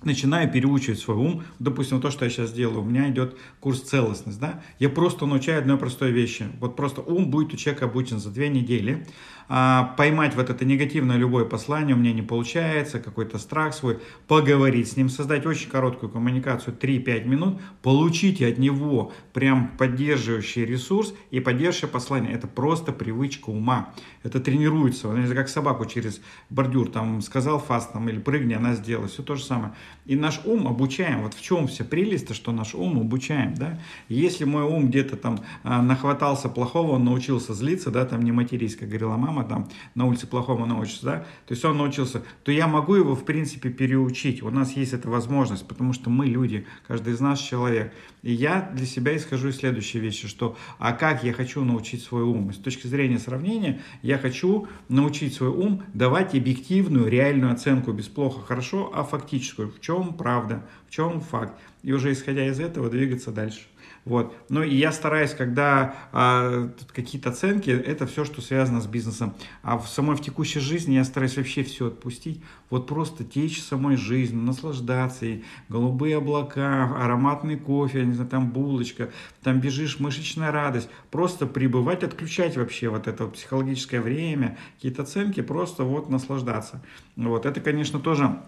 начинаю 0.03 0.51
переучивать 0.51 0.99
свой 0.99 1.17
ум. 1.17 1.45
Допустим, 1.59 2.01
то, 2.01 2.11
что 2.11 2.25
я 2.25 2.31
сейчас 2.31 2.53
делаю, 2.53 2.83
у 2.83 2.85
меня 2.85 3.09
идет 3.11 3.37
курс 3.61 3.81
целостность, 3.81 4.41
да, 4.41 4.63
я 4.79 4.89
просто 4.89 5.27
научаю 5.27 5.61
одной 5.61 5.79
простой 5.79 6.11
вещи. 6.11 6.47
Вот 6.61 6.77
просто 6.77 7.01
ум 7.01 7.31
будет 7.31 7.55
у 7.55 7.57
человека 7.57 7.87
обучен 7.87 8.19
за 8.19 8.31
две 8.31 8.49
недели 8.49 9.07
а, 9.49 9.95
поймать 9.97 10.35
вот 10.35 10.51
это 10.51 10.65
негативное 10.65 11.17
любое 11.17 11.45
послание 11.45 11.95
у 11.95 11.99
меня 11.99 12.13
не 12.13 12.23
получается, 12.23 12.99
какой-то 12.99 13.39
страх 13.39 13.75
свой, 13.75 13.99
поговорить 14.27 14.91
с 14.91 14.97
ним, 14.97 15.09
создать 15.09 15.47
очень 15.47 15.71
короткую 15.71 16.11
коммуникацию, 16.11 16.77
3-5 16.79 17.25
минут, 17.27 17.61
получите 17.83 18.47
от 18.47 18.59
него 18.59 19.13
прям 19.33 19.69
поддерживающий 19.79 20.65
ресурс 20.65 21.15
и 21.31 21.41
поддерживающее 21.41 21.91
послание. 21.91 22.33
Это 22.33 22.47
просто 22.47 22.93
привычка 22.93 23.51
ума. 23.51 23.91
Это 24.23 24.41
тренируется. 24.41 25.13
Это 25.13 25.35
как 25.35 25.49
собаку 25.49 25.85
через 25.85 26.21
бордюр, 26.49 26.91
там 26.91 27.21
сказал 27.21 27.59
фаст 27.59 27.93
там, 27.93 28.09
или 28.09 28.19
прыгни, 28.19 28.55
она 28.55 28.75
сделала. 28.75 29.09
Все 29.09 29.23
то 29.23 29.35
же 29.35 29.45
самое. 29.45 29.73
И 30.07 30.17
наш 30.17 30.41
ум 30.45 30.67
обучаем. 30.67 31.23
Вот 31.23 31.35
в 31.35 31.43
чем 31.43 31.67
вся 31.67 31.85
прелесть, 31.85 32.35
что 32.35 32.53
наш 32.53 32.75
ум 32.75 32.99
обучаем. 33.01 33.55
Да? 33.55 33.79
Если 34.09 34.45
мой 34.45 34.63
ум 34.63 34.89
где-то 34.89 35.17
там 35.17 35.41
а, 35.63 35.83
нахватался 35.83 36.49
плохого, 36.49 36.93
он 36.93 37.05
научился 37.05 37.55
злиться, 37.55 37.91
да, 37.91 38.05
там 38.05 38.23
не 38.23 38.33
матерись, 38.33 38.77
как 38.77 38.89
говорила 38.89 39.17
мама, 39.17 39.34
мама 39.35 39.49
там 39.49 39.69
на 39.95 40.07
улице 40.07 40.27
плохому 40.27 40.67
научится, 40.67 41.05
да, 41.05 41.19
то 41.47 41.53
есть 41.53 41.65
он 41.65 41.77
научился, 41.77 42.23
то 42.45 42.53
я 42.53 42.67
могу 42.67 42.95
его, 42.95 43.15
в 43.15 43.25
принципе, 43.25 43.71
переучить. 43.71 44.43
У 44.43 44.51
нас 44.51 44.73
есть 44.73 44.93
эта 44.93 45.09
возможность, 45.09 45.67
потому 45.67 45.93
что 45.93 46.11
мы 46.11 46.27
люди, 46.27 46.67
каждый 46.87 47.15
из 47.15 47.21
нас 47.21 47.41
человек. 47.41 47.93
И 48.23 48.33
я 48.33 48.71
для 48.75 48.87
себя 48.87 49.17
исхожу 49.17 49.49
из 49.49 49.57
следующей 49.57 49.99
вещи, 49.99 50.29
что, 50.29 50.57
а 50.79 50.93
как 50.93 51.25
я 51.25 51.33
хочу 51.33 51.65
научить 51.65 52.03
свой 52.03 52.23
ум? 52.23 52.53
С 52.53 52.57
точки 52.57 52.87
зрения 52.87 53.19
сравнения, 53.19 53.81
я 54.03 54.19
хочу 54.19 54.69
научить 54.89 55.35
свой 55.35 55.51
ум 55.51 55.83
давать 55.93 56.35
объективную, 56.35 57.09
реальную 57.09 57.53
оценку 57.53 57.93
без 57.93 58.07
плохо, 58.07 58.41
хорошо, 58.41 58.91
а 58.95 59.05
фактическую. 59.05 59.71
В 59.71 59.81
чем 59.81 60.15
правда, 60.15 60.65
в 60.89 60.91
чем 60.91 61.21
факт. 61.21 61.59
И 61.83 61.93
уже 61.93 62.13
исходя 62.13 62.47
из 62.47 62.61
этого 62.61 62.89
двигаться 62.89 63.31
дальше. 63.31 63.61
Вот. 64.05 64.37
Ну 64.51 64.63
и 64.63 64.75
я 64.75 64.93
стараюсь, 64.93 65.33
когда 65.33 65.95
а, 66.13 66.69
какие-то 66.93 67.31
оценки, 67.31 67.71
это 67.71 68.07
все, 68.07 68.25
что 68.25 68.43
связано 68.43 68.83
с 68.83 68.87
бизнесом. 68.87 69.35
А 69.63 69.79
в 69.79 69.89
самой 69.89 70.17
в 70.17 70.21
текущей 70.21 70.61
жизни 70.61 70.95
я 70.95 71.05
стараюсь 71.05 71.37
вообще 71.37 71.63
все 71.63 71.87
отпустить. 71.87 72.43
Вот 72.69 72.87
просто 72.87 73.25
течь 73.25 73.63
самой 73.63 73.97
жизнью, 73.97 74.43
наслаждаться 74.43 75.25
ей. 75.25 75.45
Голубые 75.71 76.19
облака, 76.19 76.85
ароматный 77.03 77.57
кофе, 77.57 78.05
не 78.05 78.13
знаю, 78.13 78.29
там 78.29 78.51
булочка, 78.51 79.11
там 79.43 79.61
бежишь, 79.61 79.99
мышечная 79.99 80.53
радость. 80.53 80.91
Просто 81.11 81.47
пребывать, 81.47 82.03
отключать 82.03 82.59
вообще 82.59 82.91
вот 82.91 83.07
это 83.07 83.25
вот 83.25 83.35
психологическое 83.35 84.01
время, 84.01 84.59
какие-то 84.77 85.03
оценки, 85.03 85.41
просто 85.41 85.85
вот 85.85 86.11
наслаждаться. 86.11 86.83
Вот. 87.17 87.47
Это, 87.47 87.61
конечно, 87.63 87.99
тоже 88.01 88.39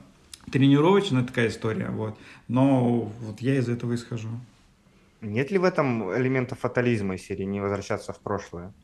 тренировочная 0.50 1.24
такая 1.24 1.48
история, 1.48 1.88
вот. 1.90 2.16
но 2.46 3.12
вот 3.20 3.40
я 3.40 3.56
из 3.56 3.68
этого 3.68 3.94
исхожу. 3.94 4.28
Нет 5.20 5.50
ли 5.50 5.58
в 5.58 5.64
этом 5.64 6.14
элемента 6.16 6.54
фатализма 6.54 7.14
из 7.14 7.22
серии 7.22 7.44
«Не 7.44 7.60
возвращаться 7.60 8.12
в 8.12 8.20
прошлое»? 8.20 8.74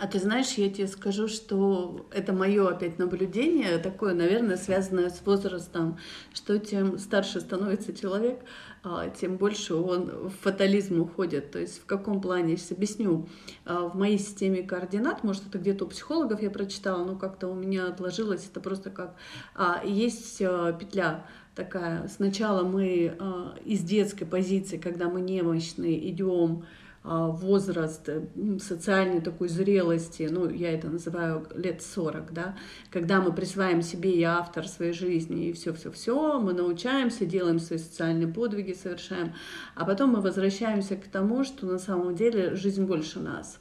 А 0.00 0.06
ты 0.06 0.18
знаешь, 0.18 0.52
я 0.54 0.70
тебе 0.70 0.86
скажу, 0.86 1.28
что 1.28 2.08
это 2.10 2.32
мое 2.32 2.66
опять 2.70 2.98
наблюдение, 2.98 3.76
такое, 3.76 4.14
наверное, 4.14 4.56
связанное 4.56 5.10
с 5.10 5.20
возрастом, 5.26 5.98
что 6.32 6.58
тем 6.58 6.96
старше 6.98 7.38
становится 7.40 7.94
человек, 7.94 8.40
тем 9.18 9.36
больше 9.36 9.74
он 9.74 10.28
в 10.28 10.30
фатализм 10.42 11.00
уходит. 11.00 11.50
То 11.50 11.58
есть 11.58 11.82
в 11.82 11.86
каком 11.86 12.20
плане, 12.20 12.52
я 12.52 12.56
сейчас 12.56 12.72
объясню. 12.72 13.28
А, 13.64 13.88
в 13.88 13.96
моей 13.96 14.18
системе 14.18 14.62
координат, 14.62 15.22
может, 15.24 15.46
это 15.48 15.58
где-то 15.58 15.84
у 15.84 15.88
психологов 15.88 16.42
я 16.42 16.50
прочитала, 16.50 17.04
но 17.04 17.16
как-то 17.16 17.48
у 17.48 17.54
меня 17.54 17.88
отложилось, 17.88 18.48
это 18.50 18.60
просто 18.60 18.90
как... 18.90 19.14
Есть 19.84 20.38
петля 20.38 21.26
такая. 21.54 22.08
Сначала 22.08 22.62
мы 22.62 23.16
из 23.64 23.80
детской 23.80 24.24
позиции, 24.24 24.78
когда 24.78 25.08
мы 25.08 25.20
немощные, 25.20 26.10
идем 26.10 26.64
возраст 27.02 28.08
э, 28.08 28.26
социальной 28.58 29.20
такой 29.20 29.48
зрелости, 29.48 30.28
ну, 30.30 30.50
я 30.50 30.72
это 30.72 30.88
называю 30.88 31.46
лет 31.54 31.82
40, 31.82 32.32
да, 32.32 32.56
когда 32.90 33.20
мы 33.20 33.32
присваиваем 33.32 33.82
себе 33.82 34.12
и 34.12 34.22
автор 34.22 34.68
своей 34.68 34.92
жизни, 34.92 35.48
и 35.48 35.52
все-все-все, 35.52 36.38
мы 36.40 36.52
научаемся, 36.52 37.24
делаем 37.24 37.58
свои 37.58 37.78
социальные 37.78 38.28
подвиги, 38.28 38.74
совершаем, 38.74 39.32
а 39.74 39.84
потом 39.84 40.10
мы 40.10 40.20
возвращаемся 40.20 40.96
к 40.96 41.06
тому, 41.06 41.44
что 41.44 41.66
на 41.66 41.78
самом 41.78 42.14
деле 42.14 42.54
жизнь 42.54 42.84
больше 42.84 43.20
нас. 43.20 43.59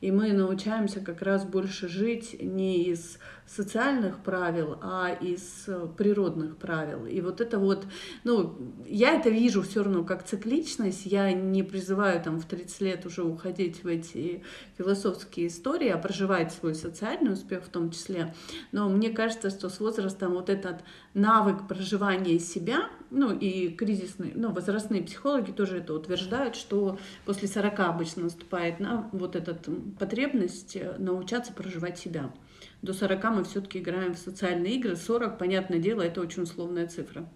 И 0.00 0.12
мы 0.12 0.32
научаемся 0.32 1.00
как 1.00 1.22
раз 1.22 1.44
больше 1.44 1.88
жить 1.88 2.36
не 2.40 2.84
из 2.84 3.18
социальных 3.46 4.22
правил, 4.22 4.78
а 4.82 5.10
из 5.20 5.64
э, 5.66 5.88
природных 5.96 6.56
правил. 6.56 7.06
И 7.06 7.20
вот 7.20 7.40
это 7.40 7.58
вот, 7.58 7.86
ну, 8.22 8.56
я 8.86 9.14
это 9.14 9.30
вижу 9.30 9.62
все 9.62 9.82
равно 9.82 10.04
как 10.04 10.24
цикличность, 10.24 11.06
я 11.06 11.32
не 11.32 11.62
призываю 11.62 12.22
там 12.22 12.38
в 12.38 12.44
30 12.44 12.80
лет 12.82 13.06
уже 13.06 13.24
уходить 13.24 13.82
в 13.82 13.86
эти 13.86 14.42
философские 14.76 15.48
истории, 15.48 15.88
а 15.88 15.98
проживать 15.98 16.52
свой 16.52 16.74
социальный 16.74 17.32
успех 17.32 17.64
в 17.64 17.68
том 17.68 17.90
числе. 17.90 18.34
Но 18.70 18.88
мне 18.88 19.10
кажется, 19.10 19.50
что 19.50 19.68
с 19.68 19.80
возрастом 19.80 20.32
вот 20.32 20.50
этот 20.50 20.84
навык 21.14 21.66
проживания 21.66 22.38
себя, 22.38 22.90
ну 23.10 23.32
и 23.32 23.68
кризисные, 23.70 24.32
ну, 24.34 24.52
возрастные 24.52 25.02
психологи 25.02 25.50
тоже 25.50 25.78
это 25.78 25.94
утверждают, 25.94 26.56
что 26.56 26.98
после 27.24 27.48
40 27.48 27.80
обычно 27.80 28.24
наступает 28.24 28.80
на 28.80 29.08
вот 29.12 29.36
эта 29.36 29.58
потребность 29.98 30.76
э, 30.76 30.96
научаться 30.98 31.52
проживать 31.52 31.98
себя. 31.98 32.32
До 32.82 32.92
40 32.92 33.24
мы 33.24 33.44
все-таки 33.44 33.78
играем 33.78 34.14
в 34.14 34.18
социальные 34.18 34.76
игры, 34.76 34.96
40, 34.96 35.38
понятное 35.38 35.78
дело, 35.78 36.02
это 36.02 36.20
очень 36.20 36.42
условная 36.42 36.86
цифра. 36.86 37.28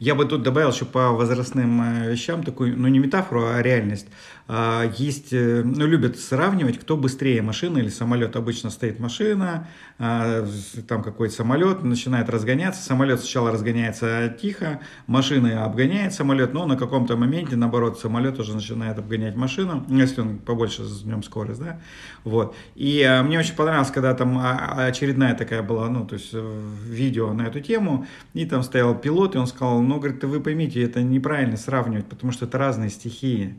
Я 0.00 0.14
бы 0.14 0.24
тут 0.24 0.42
добавил 0.42 0.70
еще 0.70 0.86
по 0.86 1.10
возрастным 1.10 1.82
э, 1.82 2.10
вещам 2.12 2.42
такую, 2.42 2.74
ну 2.78 2.88
не 2.88 2.98
метафору, 2.98 3.44
а 3.46 3.60
реальность. 3.60 4.06
А, 4.52 4.90
есть, 4.96 5.32
э, 5.32 5.62
ну 5.62 5.86
любят 5.86 6.18
сравнивать, 6.18 6.76
кто 6.76 6.96
быстрее, 6.96 7.40
машина 7.40 7.78
или 7.78 7.88
самолет. 7.88 8.34
Обычно 8.34 8.70
стоит 8.70 8.98
машина, 8.98 9.68
а, 9.98 10.44
там 10.88 11.04
какой-то 11.04 11.34
самолет, 11.34 11.84
начинает 11.84 12.28
разгоняться. 12.28 12.82
Самолет 12.82 13.20
сначала 13.20 13.52
разгоняется 13.52 14.34
тихо, 14.42 14.80
машина 15.06 15.64
обгоняет 15.64 16.14
самолет, 16.14 16.52
но 16.52 16.66
на 16.66 16.76
каком-то 16.76 17.16
моменте, 17.16 17.54
наоборот, 17.54 18.00
самолет 18.00 18.40
уже 18.40 18.54
начинает 18.56 18.98
обгонять 18.98 19.36
машину, 19.36 19.84
если 19.88 20.22
он 20.22 20.38
побольше 20.38 20.82
с 20.82 21.04
нем 21.04 21.22
скорость, 21.22 21.60
да. 21.60 21.78
Вот. 22.24 22.56
И 22.74 23.02
а, 23.02 23.22
мне 23.22 23.38
очень 23.38 23.54
понравилось, 23.54 23.90
когда 23.92 24.14
там 24.14 24.36
очередная 24.78 25.34
такая 25.34 25.62
была, 25.62 25.88
ну, 25.88 26.04
то 26.06 26.14
есть 26.14 26.30
э, 26.32 26.60
видео 26.86 27.32
на 27.34 27.42
эту 27.42 27.60
тему, 27.60 28.04
и 28.34 28.46
там 28.46 28.64
стоял 28.64 28.96
пилот, 28.96 29.36
и 29.36 29.38
он 29.38 29.46
сказал, 29.46 29.59
ну, 29.60 29.98
говорит, 29.98 30.22
вы 30.24 30.40
поймите, 30.40 30.82
это 30.82 31.02
неправильно 31.02 31.56
сравнивать, 31.56 32.06
потому 32.06 32.32
что 32.32 32.46
это 32.46 32.58
разные 32.58 32.90
стихии. 32.90 33.54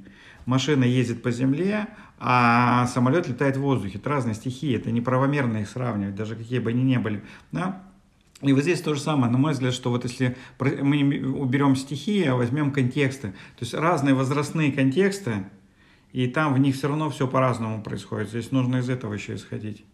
Машина 0.46 0.84
ездит 0.84 1.22
по 1.22 1.32
земле, 1.32 1.88
а 2.20 2.88
самолет 2.88 3.28
летает 3.28 3.58
в 3.58 3.62
воздухе. 3.62 3.98
Это 3.98 4.10
разные 4.10 4.36
стихии, 4.36 4.76
это 4.76 4.92
неправомерно 4.92 5.58
их 5.58 5.70
сравнивать, 5.70 6.16
даже 6.16 6.36
какие 6.36 6.60
бы 6.60 6.72
они 6.72 6.84
ни 6.84 6.98
были. 6.98 7.24
Да? 7.52 7.84
И 8.42 8.54
вот 8.54 8.64
здесь 8.64 8.82
то 8.82 8.96
же 8.96 9.02
самое, 9.02 9.32
на 9.32 9.38
мой 9.38 9.54
взгляд, 9.54 9.74
что 9.74 9.92
вот 9.92 10.04
если 10.04 10.36
мы 10.60 11.00
уберем 11.36 11.76
стихии, 11.76 12.26
а 12.26 12.36
возьмем 12.36 12.72
контексты, 12.72 13.30
то 13.30 13.62
есть 13.62 13.74
разные 13.74 14.16
возрастные 14.16 14.72
контексты, 14.72 15.46
и 16.12 16.28
там 16.28 16.54
в 16.54 16.58
них 16.58 16.76
все 16.76 16.88
равно 16.88 17.10
все 17.10 17.28
по-разному 17.28 17.84
происходит. 17.84 18.30
Здесь 18.30 18.52
нужно 18.52 18.78
из 18.78 18.90
этого 18.90 19.14
еще 19.14 19.36
исходить. 19.36 19.86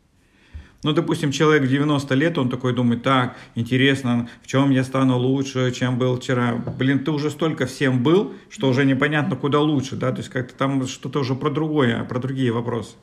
Ну, 0.84 0.94
допустим, 0.94 1.32
человек 1.32 1.68
90 1.68 2.13
лет, 2.16 2.38
он 2.38 2.50
такой 2.50 2.74
думает, 2.74 3.02
так, 3.02 3.36
интересно, 3.56 4.30
в 4.44 4.48
чем 4.48 4.70
я 4.70 4.84
стану 4.84 5.18
лучше, 5.18 5.72
чем 5.72 5.98
был 5.98 6.18
вчера. 6.18 6.56
Блин, 6.56 7.04
ты 7.04 7.12
уже 7.12 7.32
столько 7.32 7.66
всем 7.66 8.04
был, 8.04 8.34
что 8.50 8.70
уже 8.70 8.86
непонятно, 8.86 9.36
куда 9.36 9.60
лучше, 9.60 9.96
да, 9.96 10.12
то 10.12 10.20
есть 10.20 10.30
как-то 10.30 10.54
там 10.54 10.86
что-то 10.86 11.22
уже 11.22 11.34
про 11.34 11.50
другое, 11.50 12.04
про 12.04 12.20
другие 12.20 12.52
вопросы. 12.52 12.96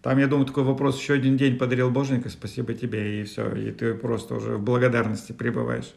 Там, 0.00 0.18
я 0.18 0.28
думаю, 0.28 0.46
такой 0.46 0.62
вопрос, 0.62 1.00
еще 1.00 1.14
один 1.14 1.36
день 1.36 1.58
подарил 1.58 1.90
Боженька, 1.90 2.28
спасибо 2.28 2.72
тебе, 2.72 3.20
и 3.20 3.24
все, 3.24 3.52
и 3.56 3.72
ты 3.72 3.94
просто 3.94 4.36
уже 4.36 4.56
в 4.56 4.62
благодарности 4.62 5.32
пребываешь. 5.32 5.92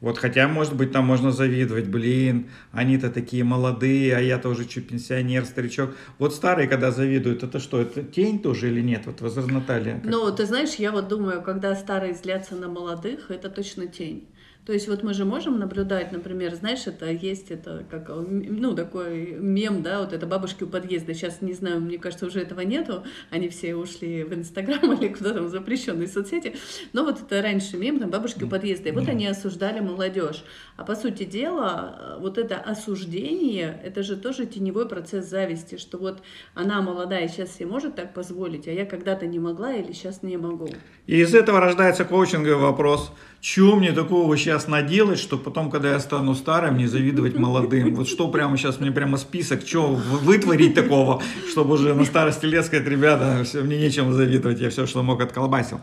Вот 0.00 0.16
хотя, 0.16 0.48
может 0.48 0.74
быть, 0.74 0.92
там 0.92 1.04
можно 1.04 1.30
завидовать, 1.30 1.88
блин, 1.88 2.48
они-то 2.72 3.10
такие 3.10 3.44
молодые, 3.44 4.16
а 4.16 4.20
я 4.20 4.38
тоже 4.38 4.64
чуть 4.64 4.88
пенсионер, 4.88 5.44
старичок. 5.44 5.94
Вот 6.18 6.34
старые, 6.34 6.68
когда 6.68 6.90
завидуют, 6.90 7.42
это 7.42 7.60
что, 7.60 7.80
это 7.80 8.02
тень 8.02 8.40
тоже 8.40 8.68
или 8.68 8.80
нет? 8.80 9.02
Вот 9.04 9.20
возраст 9.20 9.50
Наталья. 9.50 10.00
Ну, 10.02 10.34
ты 10.34 10.46
знаешь, 10.46 10.76
я 10.76 10.90
вот 10.90 11.08
думаю, 11.08 11.42
когда 11.42 11.76
старые 11.76 12.14
злятся 12.14 12.56
на 12.56 12.68
молодых, 12.68 13.30
это 13.30 13.50
точно 13.50 13.88
тень. 13.88 14.29
То 14.66 14.74
есть 14.74 14.88
вот 14.88 15.02
мы 15.02 15.14
же 15.14 15.24
можем 15.24 15.58
наблюдать, 15.58 16.12
например, 16.12 16.54
знаешь, 16.54 16.86
это 16.86 17.10
есть 17.10 17.50
это 17.50 17.84
как, 17.90 18.08
ну, 18.08 18.74
такой 18.74 19.32
мем, 19.32 19.82
да, 19.82 20.00
вот 20.00 20.12
это 20.12 20.26
бабушки 20.26 20.64
у 20.64 20.66
подъезда. 20.66 21.14
Сейчас, 21.14 21.40
не 21.40 21.54
знаю, 21.54 21.80
мне 21.80 21.96
кажется, 21.96 22.26
уже 22.26 22.40
этого 22.40 22.60
нету. 22.60 23.04
Они 23.30 23.48
все 23.48 23.74
ушли 23.74 24.22
в 24.22 24.34
Инстаграм 24.34 24.92
или 25.00 25.08
куда 25.08 25.32
там 25.32 25.48
запрещенные 25.48 26.08
соцсети. 26.08 26.56
Но 26.92 27.04
вот 27.04 27.22
это 27.22 27.40
раньше 27.40 27.78
мем, 27.78 27.98
там, 27.98 28.10
бабушки 28.10 28.44
у 28.44 28.48
подъезда. 28.48 28.90
И 28.90 28.92
вот 28.92 29.08
они 29.08 29.26
осуждали 29.26 29.80
молодежь. 29.80 30.44
А 30.76 30.84
по 30.84 30.94
сути 30.94 31.24
дела, 31.24 32.18
вот 32.20 32.36
это 32.36 32.56
осуждение, 32.56 33.80
это 33.82 34.02
же 34.02 34.16
тоже 34.16 34.44
теневой 34.44 34.86
процесс 34.86 35.26
зависти, 35.26 35.78
что 35.78 35.96
вот 35.96 36.22
она 36.54 36.82
молодая, 36.82 37.28
сейчас 37.28 37.56
себе 37.56 37.66
может 37.66 37.94
так 37.94 38.12
позволить, 38.12 38.68
а 38.68 38.72
я 38.72 38.84
когда-то 38.84 39.26
не 39.26 39.38
могла 39.38 39.72
или 39.72 39.92
сейчас 39.92 40.22
не 40.22 40.36
могу. 40.36 40.68
И 41.06 41.18
из 41.18 41.34
этого 41.34 41.60
рождается 41.60 42.04
коучинговый 42.04 42.62
вопрос– 42.62 43.10
что 43.40 43.76
мне 43.76 43.92
такого 43.92 44.36
сейчас 44.36 44.68
наделать, 44.68 45.18
что 45.18 45.38
потом, 45.38 45.70
когда 45.70 45.92
я 45.92 46.00
стану 46.00 46.34
старым, 46.34 46.76
не 46.76 46.86
завидовать 46.86 47.36
молодым? 47.36 47.94
Вот 47.94 48.08
что 48.08 48.28
прямо 48.30 48.56
сейчас, 48.56 48.80
мне 48.80 48.92
прямо 48.92 49.16
список, 49.16 49.66
что 49.66 49.88
вытворить 49.88 50.74
такого, 50.74 51.22
чтобы 51.50 51.74
уже 51.74 51.94
на 51.94 52.04
старости 52.04 52.44
лет 52.44 52.66
сказать, 52.66 52.86
ребята, 52.86 53.42
все, 53.44 53.62
мне 53.62 53.78
нечем 53.78 54.12
завидовать, 54.12 54.60
я 54.60 54.68
все, 54.68 54.86
что 54.86 55.02
мог, 55.02 55.22
отколбасил. 55.22 55.80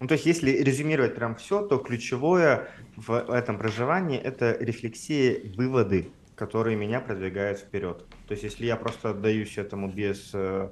Ну, 0.00 0.08
то 0.08 0.14
есть, 0.14 0.26
если 0.26 0.50
резюмировать 0.50 1.14
прям 1.14 1.36
все, 1.36 1.62
то 1.62 1.78
ключевое 1.78 2.68
в 2.96 3.12
этом 3.30 3.58
проживании– 3.58 4.18
это 4.22 4.56
рефлексия, 4.58 5.38
выводы, 5.56 6.08
которые 6.34 6.76
меня 6.76 7.00
продвигают 7.00 7.58
вперед. 7.58 8.04
То 8.26 8.32
есть, 8.32 8.42
если 8.42 8.66
я 8.66 8.76
просто 8.76 9.10
отдаюсь 9.10 9.56
этому 9.56 9.90
без 9.90 10.30
э, 10.32 10.68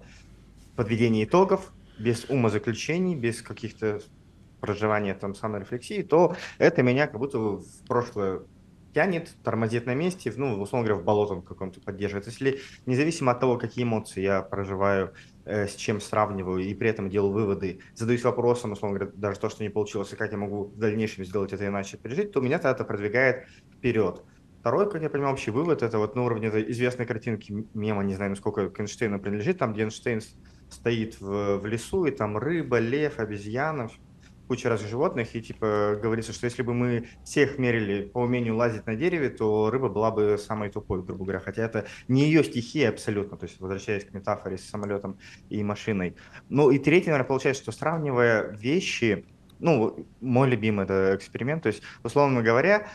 подведения 0.76 1.24
итогов, 1.24 1.72
без 1.98 2.24
умозаключений, 2.28 3.14
без 3.14 3.42
каких-то 3.42 4.00
проживания 4.62 5.14
там 5.14 5.34
саморефлексии, 5.34 6.02
то 6.02 6.36
это 6.58 6.82
меня 6.82 7.08
как 7.08 7.18
будто 7.18 7.38
в 7.38 7.66
прошлое 7.86 8.42
тянет, 8.94 9.30
тормозит 9.42 9.86
на 9.86 9.94
месте, 9.94 10.32
ну, 10.36 10.60
условно 10.60 10.86
говоря, 10.86 11.02
в 11.02 11.04
болотом 11.04 11.42
каком-то 11.42 11.80
поддерживает. 11.80 12.26
Если 12.26 12.60
независимо 12.86 13.32
от 13.32 13.40
того, 13.40 13.58
какие 13.58 13.84
эмоции 13.84 14.20
я 14.20 14.42
проживаю, 14.42 15.14
э, 15.44 15.66
с 15.66 15.74
чем 15.74 16.00
сравниваю, 16.00 16.62
и 16.62 16.74
при 16.74 16.90
этом 16.90 17.10
делаю 17.10 17.32
выводы, 17.32 17.80
задаюсь 17.94 18.22
вопросом, 18.22 18.72
условно 18.72 18.98
говоря, 18.98 19.12
даже 19.16 19.40
то, 19.40 19.48
что 19.48 19.62
не 19.62 19.70
получилось, 19.70 20.12
и 20.12 20.16
как 20.16 20.30
я 20.30 20.38
могу 20.38 20.64
в 20.64 20.78
дальнейшем 20.78 21.24
сделать 21.24 21.52
это 21.52 21.66
иначе 21.66 21.96
пережить, 21.96 22.32
то 22.32 22.40
меня 22.40 22.60
это 22.62 22.84
продвигает 22.84 23.46
вперед. 23.74 24.22
Второй, 24.60 24.88
как 24.88 25.02
я 25.02 25.10
понимаю, 25.10 25.32
общий 25.32 25.50
вывод, 25.50 25.82
это 25.82 25.98
вот 25.98 26.14
на 26.14 26.22
уровне 26.22 26.46
этой 26.46 26.70
известной 26.70 27.04
картинки 27.04 27.66
мема, 27.74 28.04
не 28.04 28.14
знаю, 28.14 28.30
насколько 28.30 28.68
к 28.68 28.78
Эйнштейну 28.78 29.18
принадлежит, 29.18 29.58
там, 29.58 29.72
где 29.72 29.82
Эйнштейн 29.82 30.20
стоит 30.70 31.20
в, 31.20 31.58
в 31.58 31.66
лесу, 31.66 32.04
и 32.04 32.10
там 32.12 32.38
рыба, 32.38 32.78
лев, 32.78 33.18
обезьяна, 33.18 33.90
куча 34.52 34.68
разных 34.68 34.90
животных, 34.90 35.34
и 35.34 35.40
типа 35.40 35.98
говорится, 36.02 36.34
что 36.34 36.44
если 36.44 36.60
бы 36.60 36.74
мы 36.74 37.08
всех 37.24 37.58
мерили 37.58 38.02
по 38.02 38.18
умению 38.18 38.54
лазить 38.54 38.86
на 38.86 38.94
дереве, 38.96 39.30
то 39.30 39.70
рыба 39.70 39.88
была 39.88 40.10
бы 40.10 40.36
самой 40.36 40.68
тупой, 40.68 41.02
грубо 41.02 41.24
говоря, 41.24 41.40
хотя 41.40 41.62
это 41.62 41.86
не 42.06 42.24
ее 42.24 42.44
стихия 42.44 42.90
абсолютно, 42.90 43.38
то 43.38 43.46
есть 43.46 43.58
возвращаясь 43.60 44.04
к 44.04 44.12
метафоре 44.12 44.58
с 44.58 44.68
самолетом 44.68 45.18
и 45.48 45.64
машиной. 45.64 46.16
Ну 46.50 46.70
и 46.70 46.78
третий, 46.78 47.06
наверное, 47.06 47.26
получается, 47.26 47.62
что 47.62 47.72
сравнивая 47.72 48.54
вещи, 48.58 49.24
ну, 49.58 50.06
мой 50.20 50.50
любимый 50.50 50.84
это 50.84 51.16
эксперимент, 51.16 51.62
то 51.62 51.68
есть, 51.68 51.82
условно 52.02 52.42
говоря, 52.42 52.88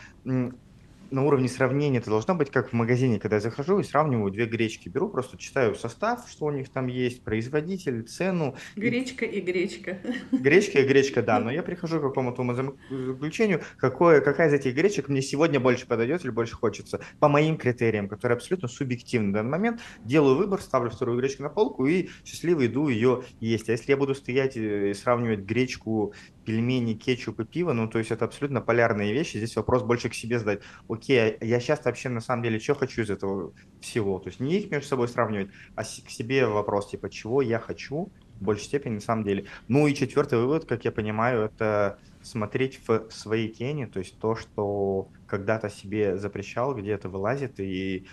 на 1.10 1.24
уровне 1.24 1.48
сравнения 1.48 1.98
это 1.98 2.10
должно 2.10 2.34
быть 2.34 2.50
как 2.50 2.70
в 2.70 2.72
магазине, 2.72 3.18
когда 3.18 3.36
я 3.36 3.40
захожу 3.40 3.78
и 3.78 3.84
сравниваю 3.84 4.30
две 4.30 4.46
гречки. 4.46 4.88
Беру, 4.88 5.08
просто 5.08 5.38
читаю 5.38 5.74
состав, 5.74 6.28
что 6.28 6.46
у 6.46 6.50
них 6.50 6.68
там 6.68 6.86
есть, 6.86 7.22
производитель, 7.22 8.02
цену. 8.02 8.56
Гречка 8.76 9.24
и, 9.24 9.38
и 9.38 9.40
гречка. 9.40 9.98
Гречка 10.32 10.80
и 10.80 10.86
гречка, 10.86 11.22
да. 11.22 11.38
Но 11.48 11.50
я 11.50 11.62
прихожу 11.62 11.98
к 11.98 12.02
какому-то 12.02 12.44
заключению, 12.90 13.62
какое, 13.76 14.20
какая 14.20 14.48
из 14.48 14.54
этих 14.54 14.74
гречек 14.74 15.08
мне 15.08 15.22
сегодня 15.22 15.60
больше 15.60 15.86
подойдет 15.86 16.24
или 16.24 16.30
больше 16.30 16.54
хочется. 16.54 17.00
По 17.20 17.28
моим 17.28 17.56
критериям, 17.56 18.08
которые 18.08 18.36
абсолютно 18.36 18.68
субъективны 18.68 19.30
в 19.30 19.32
данный 19.32 19.50
момент. 19.50 19.80
Делаю 20.04 20.36
выбор, 20.36 20.60
ставлю 20.60 20.90
вторую 20.90 21.18
гречку 21.18 21.42
на 21.42 21.48
полку 21.48 21.86
и 21.86 22.08
счастливо 22.24 22.66
иду 22.66 22.88
ее 22.88 23.22
есть. 23.40 23.68
А 23.68 23.72
если 23.72 23.92
я 23.92 23.96
буду 23.96 24.14
стоять 24.14 24.56
и 24.56 24.92
сравнивать 24.94 25.40
гречку 25.40 26.12
пельмени, 26.48 26.94
кетчуп 26.94 27.40
и 27.40 27.44
пиво, 27.44 27.74
ну, 27.74 27.88
то 27.88 27.98
есть 27.98 28.10
это 28.10 28.24
абсолютно 28.24 28.62
полярные 28.62 29.12
вещи. 29.12 29.36
Здесь 29.36 29.54
вопрос 29.54 29.82
больше 29.82 30.08
к 30.08 30.14
себе 30.14 30.38
задать. 30.38 30.62
Окей, 30.88 31.36
а 31.38 31.44
я 31.44 31.60
сейчас 31.60 31.84
вообще 31.84 32.08
на 32.08 32.20
самом 32.20 32.42
деле 32.42 32.58
что 32.58 32.74
хочу 32.74 33.02
из 33.02 33.10
этого 33.10 33.52
всего? 33.82 34.18
То 34.18 34.30
есть 34.30 34.40
не 34.40 34.56
их 34.56 34.70
между 34.70 34.88
собой 34.88 35.08
сравнивать, 35.08 35.50
а 35.74 35.82
к 35.82 35.86
себе 35.86 36.46
вопрос, 36.46 36.88
типа, 36.88 37.10
чего 37.10 37.42
я 37.42 37.58
хочу 37.58 38.10
в 38.40 38.44
большей 38.44 38.64
степени 38.64 38.94
на 38.94 39.00
самом 39.00 39.24
деле. 39.24 39.44
Ну 39.68 39.86
и 39.86 39.94
четвертый 39.94 40.38
вывод, 40.38 40.64
как 40.64 40.86
я 40.86 40.90
понимаю, 40.90 41.42
это 41.42 41.98
смотреть 42.22 42.80
в 42.88 43.10
своей 43.10 43.50
тени, 43.50 43.84
то 43.84 43.98
есть 43.98 44.18
то, 44.18 44.34
что 44.34 45.10
когда-то 45.26 45.68
себе 45.68 46.16
запрещал, 46.16 46.74
где 46.74 46.92
это 46.92 47.10
вылазит, 47.10 47.60
и 47.60 48.06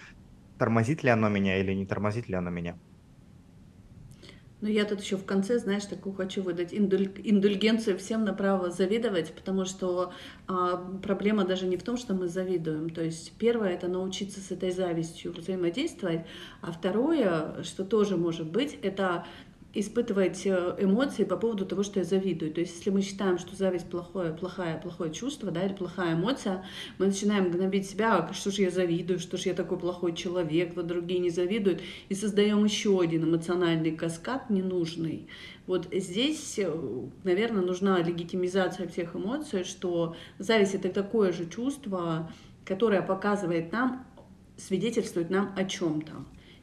тормозит 0.58 1.04
ли 1.04 1.10
оно 1.10 1.30
меня 1.30 1.58
или 1.58 1.72
не 1.72 1.86
тормозит 1.86 2.28
ли 2.28 2.36
оно 2.36 2.50
меня. 2.50 2.78
Но 4.66 4.72
я 4.72 4.84
тут 4.86 5.00
еще 5.00 5.16
в 5.16 5.26
конце, 5.26 5.60
знаешь, 5.60 5.86
такую 5.86 6.16
хочу 6.16 6.42
выдать 6.42 6.74
индуль... 6.74 7.12
индульгенцию 7.24 8.00
всем 8.00 8.26
направо 8.26 8.72
завидовать, 8.72 9.32
потому 9.32 9.64
что 9.64 10.12
а, 10.48 10.78
проблема 11.04 11.46
даже 11.46 11.68
не 11.68 11.78
в 11.78 11.84
том, 11.84 11.98
что 11.98 12.16
мы 12.16 12.28
завидуем. 12.28 12.90
То 12.90 13.04
есть 13.04 13.34
первое 13.38 13.76
это 13.76 13.88
научиться 13.88 14.40
с 14.40 14.50
этой 14.50 14.72
завистью 14.72 15.34
взаимодействовать, 15.34 16.22
а 16.62 16.72
второе, 16.72 17.62
что 17.62 17.86
тоже 17.86 18.18
может 18.18 18.48
быть, 18.48 18.76
это 18.82 19.28
испытывать 19.76 20.46
э, 20.46 20.76
эмоции 20.80 21.26
по 21.26 21.36
поводу 21.36 21.66
того, 21.66 21.84
что 21.84 22.00
я 22.00 22.06
завидую. 22.06 22.52
То 22.52 22.62
есть, 22.62 22.78
если 22.78 22.90
мы 22.90 23.02
считаем, 23.02 23.38
что 23.38 23.56
зависть 23.56 23.90
плохое, 23.90 24.34
плохое, 24.34 24.80
плохое 24.82 25.14
чувство, 25.14 25.52
да, 25.52 25.64
или 25.64 25.74
плохая 25.74 26.16
эмоция, 26.16 26.66
мы 26.98 27.08
начинаем 27.08 27.52
гнобить 27.52 27.88
себя, 27.88 28.16
«А 28.16 28.34
что 28.34 28.52
же 28.52 28.62
я 28.62 28.72
завидую, 28.72 29.20
что 29.20 29.38
же 29.38 29.50
я 29.50 29.54
такой 29.54 29.78
плохой 29.78 30.16
человек, 30.16 30.76
вот 30.76 30.88
другие 30.88 31.20
не 31.20 31.30
завидуют, 31.30 31.82
и 32.08 32.16
создаем 32.16 32.64
еще 32.64 33.00
один 33.00 33.26
эмоциональный 33.26 33.92
каскад 33.92 34.50
ненужный. 34.50 35.28
Вот 35.68 35.88
здесь, 35.92 36.58
э, 36.58 36.74
наверное, 37.24 37.62
нужна 37.62 38.00
легитимизация 38.00 38.88
всех 38.88 39.16
эмоций, 39.16 39.66
что 39.66 40.16
зависть 40.40 40.76
это 40.76 40.90
такое 40.90 41.34
же 41.34 41.50
чувство, 41.50 42.32
которое 42.64 43.02
показывает 43.02 43.72
нам, 43.72 44.06
свидетельствует 44.58 45.30
нам 45.30 45.54
о 45.58 45.66
чем-то. 45.66 46.14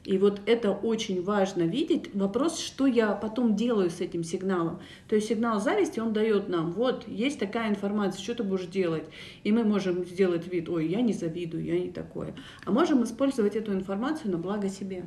И 0.05 0.19
вот 0.19 0.41
это 0.47 0.73
очень 0.73 1.23
важно 1.23 1.63
видеть. 1.63 2.13
Вопрос, 2.13 2.59
что 2.59 2.87
я 2.87 3.13
потом 3.13 3.55
делаю 3.55 3.89
с 3.89 4.01
этим 4.01 4.25
сигналом. 4.25 4.81
То 5.09 5.15
есть 5.15 5.29
сигнал 5.29 5.61
зависти, 5.61 6.01
он 6.01 6.13
дает 6.13 6.49
нам, 6.49 6.73
вот, 6.73 7.07
есть 7.07 7.39
такая 7.39 7.71
информация, 7.71 8.21
что 8.21 8.35
ты 8.35 8.43
будешь 8.43 8.67
делать. 8.67 9.05
И 9.45 9.53
мы 9.53 9.63
можем 9.63 10.05
сделать 10.05 10.53
вид, 10.53 10.69
ой, 10.69 10.89
я 10.89 11.01
не 11.01 11.13
завидую, 11.13 11.65
я 11.65 11.79
не 11.79 11.91
такое. 11.91 12.35
А 12.65 12.73
можем 12.73 13.05
использовать 13.05 13.55
эту 13.55 13.73
информацию 13.73 14.33
на 14.33 14.39
благо 14.39 14.69
себе. 14.69 15.05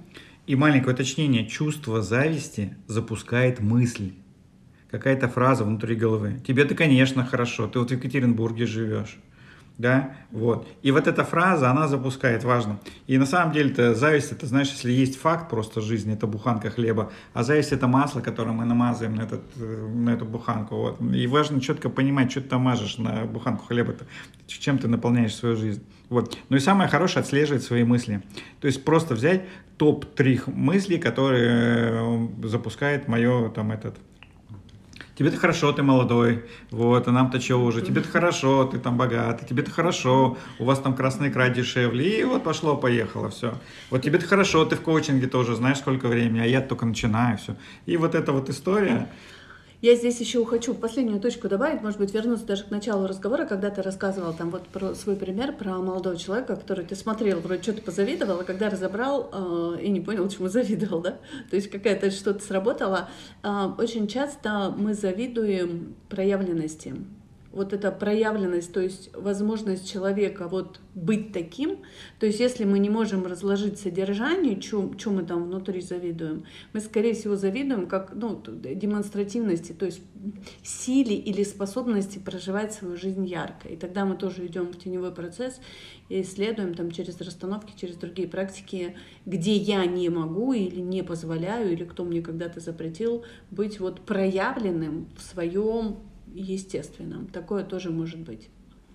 И 0.47 0.55
маленькое 0.55 0.93
уточнение. 0.93 1.45
Чувство 1.45 2.01
зависти 2.01 2.77
запускает 2.87 3.59
мысль. 3.59 4.13
Какая-то 4.89 5.27
фраза 5.27 5.65
внутри 5.65 5.95
головы. 5.95 6.39
Тебе-то, 6.47 6.73
конечно, 6.73 7.25
хорошо. 7.25 7.67
Ты 7.67 7.79
вот 7.79 7.89
в 7.89 7.93
Екатеринбурге 7.93 8.65
живешь 8.65 9.19
да, 9.77 10.15
вот. 10.31 10.67
И 10.83 10.91
вот 10.91 11.07
эта 11.07 11.25
фраза, 11.25 11.69
она 11.69 11.87
запускает, 11.87 12.43
важно. 12.43 12.79
И 13.07 13.17
на 13.17 13.25
самом 13.25 13.51
деле 13.51 13.71
это 13.71 13.93
зависть, 13.93 14.31
это, 14.31 14.45
знаешь, 14.45 14.69
если 14.69 14.91
есть 14.91 15.19
факт 15.19 15.49
просто 15.49 15.81
жизни, 15.81 16.13
это 16.13 16.27
буханка 16.27 16.69
хлеба, 16.69 17.11
а 17.33 17.43
зависть 17.43 17.73
это 17.73 17.87
масло, 17.87 18.21
которое 18.21 18.51
мы 18.51 18.65
намазываем 18.65 19.15
на, 19.15 19.23
этот, 19.23 19.41
на 19.57 20.11
эту 20.11 20.25
буханку, 20.25 20.75
вот. 20.75 21.01
И 21.13 21.27
важно 21.27 21.59
четко 21.59 21.89
понимать, 21.89 22.31
что 22.31 22.41
ты 22.41 22.49
там 22.49 22.61
мажешь 22.61 22.97
на 22.97 23.25
буханку 23.25 23.65
хлеба-то, 23.65 24.05
чем 24.47 24.77
ты 24.77 24.87
наполняешь 24.87 25.35
свою 25.35 25.57
жизнь. 25.57 25.83
Вот. 26.09 26.37
Ну 26.49 26.57
и 26.57 26.59
самое 26.59 26.89
хорошее 26.89 27.21
отслеживать 27.23 27.63
свои 27.63 27.83
мысли. 27.83 28.21
То 28.61 28.67
есть 28.67 28.85
просто 28.85 29.15
взять 29.15 29.43
топ-3 29.77 30.51
мыслей, 30.53 30.99
которые 30.99 32.29
э, 32.41 32.47
запускает 32.47 33.07
мое 33.07 33.49
там 33.49 33.71
этот 33.71 33.97
тебе-то 35.15 35.37
хорошо, 35.37 35.71
ты 35.71 35.81
молодой, 35.81 36.45
вот, 36.71 37.07
а 37.07 37.11
нам-то 37.11 37.39
чего 37.39 37.65
уже, 37.65 37.81
тебе-то 37.81 38.07
хорошо, 38.07 38.65
ты 38.65 38.79
там 38.79 38.97
богатый, 38.97 39.45
тебе-то 39.45 39.71
хорошо, 39.71 40.37
у 40.59 40.65
вас 40.65 40.79
там 40.79 40.95
красная 40.95 41.29
икра 41.29 41.49
дешевле, 41.49 42.19
и 42.19 42.23
вот 42.23 42.43
пошло-поехало, 42.43 43.29
все. 43.29 43.55
Вот 43.89 44.01
тебе-то 44.01 44.25
хорошо, 44.25 44.65
ты 44.65 44.75
в 44.75 44.81
коучинге 44.81 45.27
тоже 45.27 45.55
знаешь 45.55 45.77
сколько 45.77 46.07
времени, 46.07 46.41
а 46.41 46.45
я 46.45 46.61
только 46.61 46.85
начинаю, 46.85 47.37
все. 47.37 47.55
И 47.85 47.97
вот 47.97 48.13
эта 48.15 48.31
вот 48.31 48.49
история, 48.49 49.09
я 49.81 49.95
здесь 49.95 50.19
еще 50.19 50.43
хочу 50.45 50.73
последнюю 50.73 51.19
точку 51.19 51.47
добавить, 51.47 51.81
может 51.81 51.99
быть, 51.99 52.13
вернуться 52.13 52.45
даже 52.45 52.63
к 52.63 52.71
началу 52.71 53.07
разговора, 53.07 53.45
когда 53.45 53.69
ты 53.69 53.81
рассказывал 53.81 54.33
там 54.33 54.49
вот 54.49 54.67
про 54.67 54.95
свой 54.95 55.15
пример 55.15 55.53
про 55.53 55.77
молодого 55.77 56.17
человека, 56.17 56.55
который 56.55 56.85
ты 56.85 56.95
смотрел, 56.95 57.39
вроде 57.39 57.61
что-то 57.61 57.81
позавидовал, 57.81 58.39
а 58.39 58.43
когда 58.43 58.69
разобрал 58.69 59.29
э, 59.31 59.81
и 59.81 59.89
не 59.89 60.01
понял, 60.01 60.27
чему 60.29 60.47
завидовал, 60.49 61.01
да? 61.01 61.17
То 61.49 61.55
есть 61.55 61.69
какая-то 61.69 62.11
что-то 62.11 62.43
сработало. 62.43 63.09
Э, 63.43 63.69
очень 63.77 64.07
часто 64.07 64.73
мы 64.77 64.93
завидуем 64.93 65.95
проявленности 66.09 66.95
вот 67.55 67.73
эта 67.73 67.91
проявленность, 67.91 68.71
то 68.73 68.81
есть 68.81 69.09
возможность 69.15 69.89
человека 69.89 70.47
вот 70.47 70.79
быть 70.93 71.31
таким, 71.31 71.79
то 72.19 72.25
есть 72.25 72.39
если 72.39 72.65
мы 72.65 72.79
не 72.79 72.89
можем 72.89 73.25
разложить 73.25 73.79
содержание, 73.79 74.61
что 74.61 75.09
мы 75.09 75.23
там 75.23 75.45
внутри 75.45 75.81
завидуем, 75.81 76.45
мы, 76.73 76.81
скорее 76.81 77.13
всего, 77.13 77.35
завидуем 77.35 77.87
как 77.87 78.13
ну, 78.13 78.41
демонстративности, 78.45 79.71
то 79.71 79.85
есть 79.85 80.01
силе 80.63 81.15
или 81.15 81.43
способности 81.43 82.19
проживать 82.19 82.73
свою 82.73 82.97
жизнь 82.97 83.25
ярко. 83.25 83.69
И 83.69 83.77
тогда 83.77 84.05
мы 84.05 84.15
тоже 84.15 84.45
идем 84.45 84.67
в 84.67 84.77
теневой 84.77 85.13
процесс 85.13 85.59
и 86.09 86.21
исследуем 86.21 86.73
там 86.73 86.91
через 86.91 87.19
расстановки, 87.21 87.73
через 87.79 87.95
другие 87.95 88.27
практики, 88.27 88.95
где 89.25 89.55
я 89.55 89.85
не 89.85 90.09
могу 90.09 90.53
или 90.53 90.81
не 90.81 91.03
позволяю, 91.03 91.71
или 91.71 91.85
кто 91.85 92.03
мне 92.03 92.21
когда-то 92.21 92.59
запретил 92.59 93.23
быть 93.49 93.79
вот 93.79 94.01
проявленным 94.01 95.07
в 95.17 95.21
своем 95.21 95.97
естественном. 96.35 97.27
Такое 97.27 97.63
тоже 97.63 97.89
может 97.91 98.19
быть. 98.19 98.49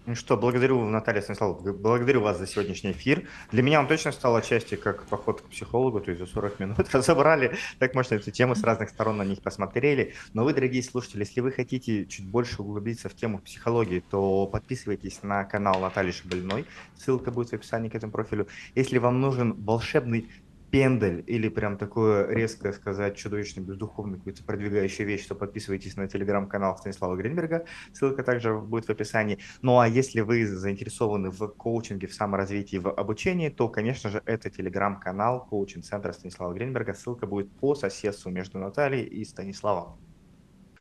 Ну 0.07 0.15
что, 0.15 0.37
благодарю, 0.37 0.83
Наталья 0.87 1.21
Станиславовна, 1.21 1.75
благодарю 1.75 2.23
вас 2.23 2.39
за 2.39 2.47
сегодняшний 2.47 2.93
эфир. 2.93 3.29
Для 3.53 3.63
меня 3.63 3.81
он 3.81 3.87
точно 3.87 4.13
стал 4.13 4.35
отчасти 4.35 4.75
как 4.75 5.05
поход 5.05 5.43
к 5.43 5.45
психологу, 5.45 6.01
то 6.01 6.11
есть 6.11 6.21
за 6.21 6.27
40 6.27 6.59
минут 6.59 6.87
разобрали, 6.93 7.57
так 7.79 7.95
можно 7.95 8.15
эту 8.15 8.31
тему 8.31 8.55
с 8.55 8.65
разных 8.65 8.89
сторон 8.89 9.19
на 9.19 9.25
них 9.25 9.43
посмотрели. 9.43 10.15
Но 10.33 10.45
вы, 10.45 10.55
дорогие 10.55 10.83
слушатели, 10.83 11.21
если 11.21 11.41
вы 11.43 11.53
хотите 11.53 12.07
чуть 12.07 12.27
больше 12.27 12.63
углубиться 12.63 13.11
в 13.11 13.15
тему 13.15 13.41
психологии, 13.41 14.03
то 14.11 14.47
подписывайтесь 14.47 15.23
на 15.23 15.45
канал 15.45 15.79
Натальи 15.81 16.13
Шабельной, 16.13 16.65
ссылка 16.97 17.31
будет 17.31 17.51
в 17.51 17.53
описании 17.53 17.91
к 17.91 17.95
этому 17.95 18.11
профилю. 18.11 18.49
Если 18.75 18.97
вам 18.97 19.21
нужен 19.21 19.53
волшебный 19.53 20.29
пендель 20.71 21.25
или 21.27 21.49
прям 21.49 21.77
такое 21.77 22.29
резко 22.29 22.73
сказать 22.73 23.17
чудовищно 23.17 23.61
бездуховную 23.61 24.19
какую-то 24.19 24.45
продвигающую 24.45 25.07
вещь, 25.07 25.27
то 25.27 25.35
подписывайтесь 25.35 25.97
на 25.97 26.09
телеграм-канал 26.09 26.77
Станислава 26.77 27.17
Гринберга, 27.17 27.67
ссылка 27.93 28.23
также 28.23 28.57
будет 28.57 28.87
в 28.87 28.91
описании. 28.91 29.39
Ну 29.63 29.79
а 29.79 29.89
если 29.89 30.21
вы 30.21 30.47
заинтересованы 30.47 31.31
в 31.31 31.49
коучинге, 31.49 32.07
в 32.07 32.15
саморазвитии, 32.15 32.77
в 32.77 32.91
обучении, 32.91 33.49
то, 33.49 33.69
конечно 33.69 34.11
же, 34.11 34.23
это 34.27 34.51
телеграм-канал 34.51 35.47
коучинг-центра 35.47 36.13
Станислава 36.13 36.55
Гринберга, 36.55 36.95
ссылка 36.95 37.27
будет 37.27 37.51
по 37.59 37.75
соседству 37.75 38.31
между 38.31 38.59
Натальей 38.59 39.05
и 39.05 39.25
Станиславом. 39.25 39.99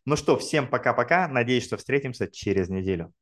Ну 0.05 0.15
что, 0.15 0.37
всем 0.37 0.67
пока-пока, 0.67 1.27
надеюсь, 1.27 1.65
что 1.65 1.77
встретимся 1.77 2.27
через 2.27 2.69
неделю. 2.69 3.13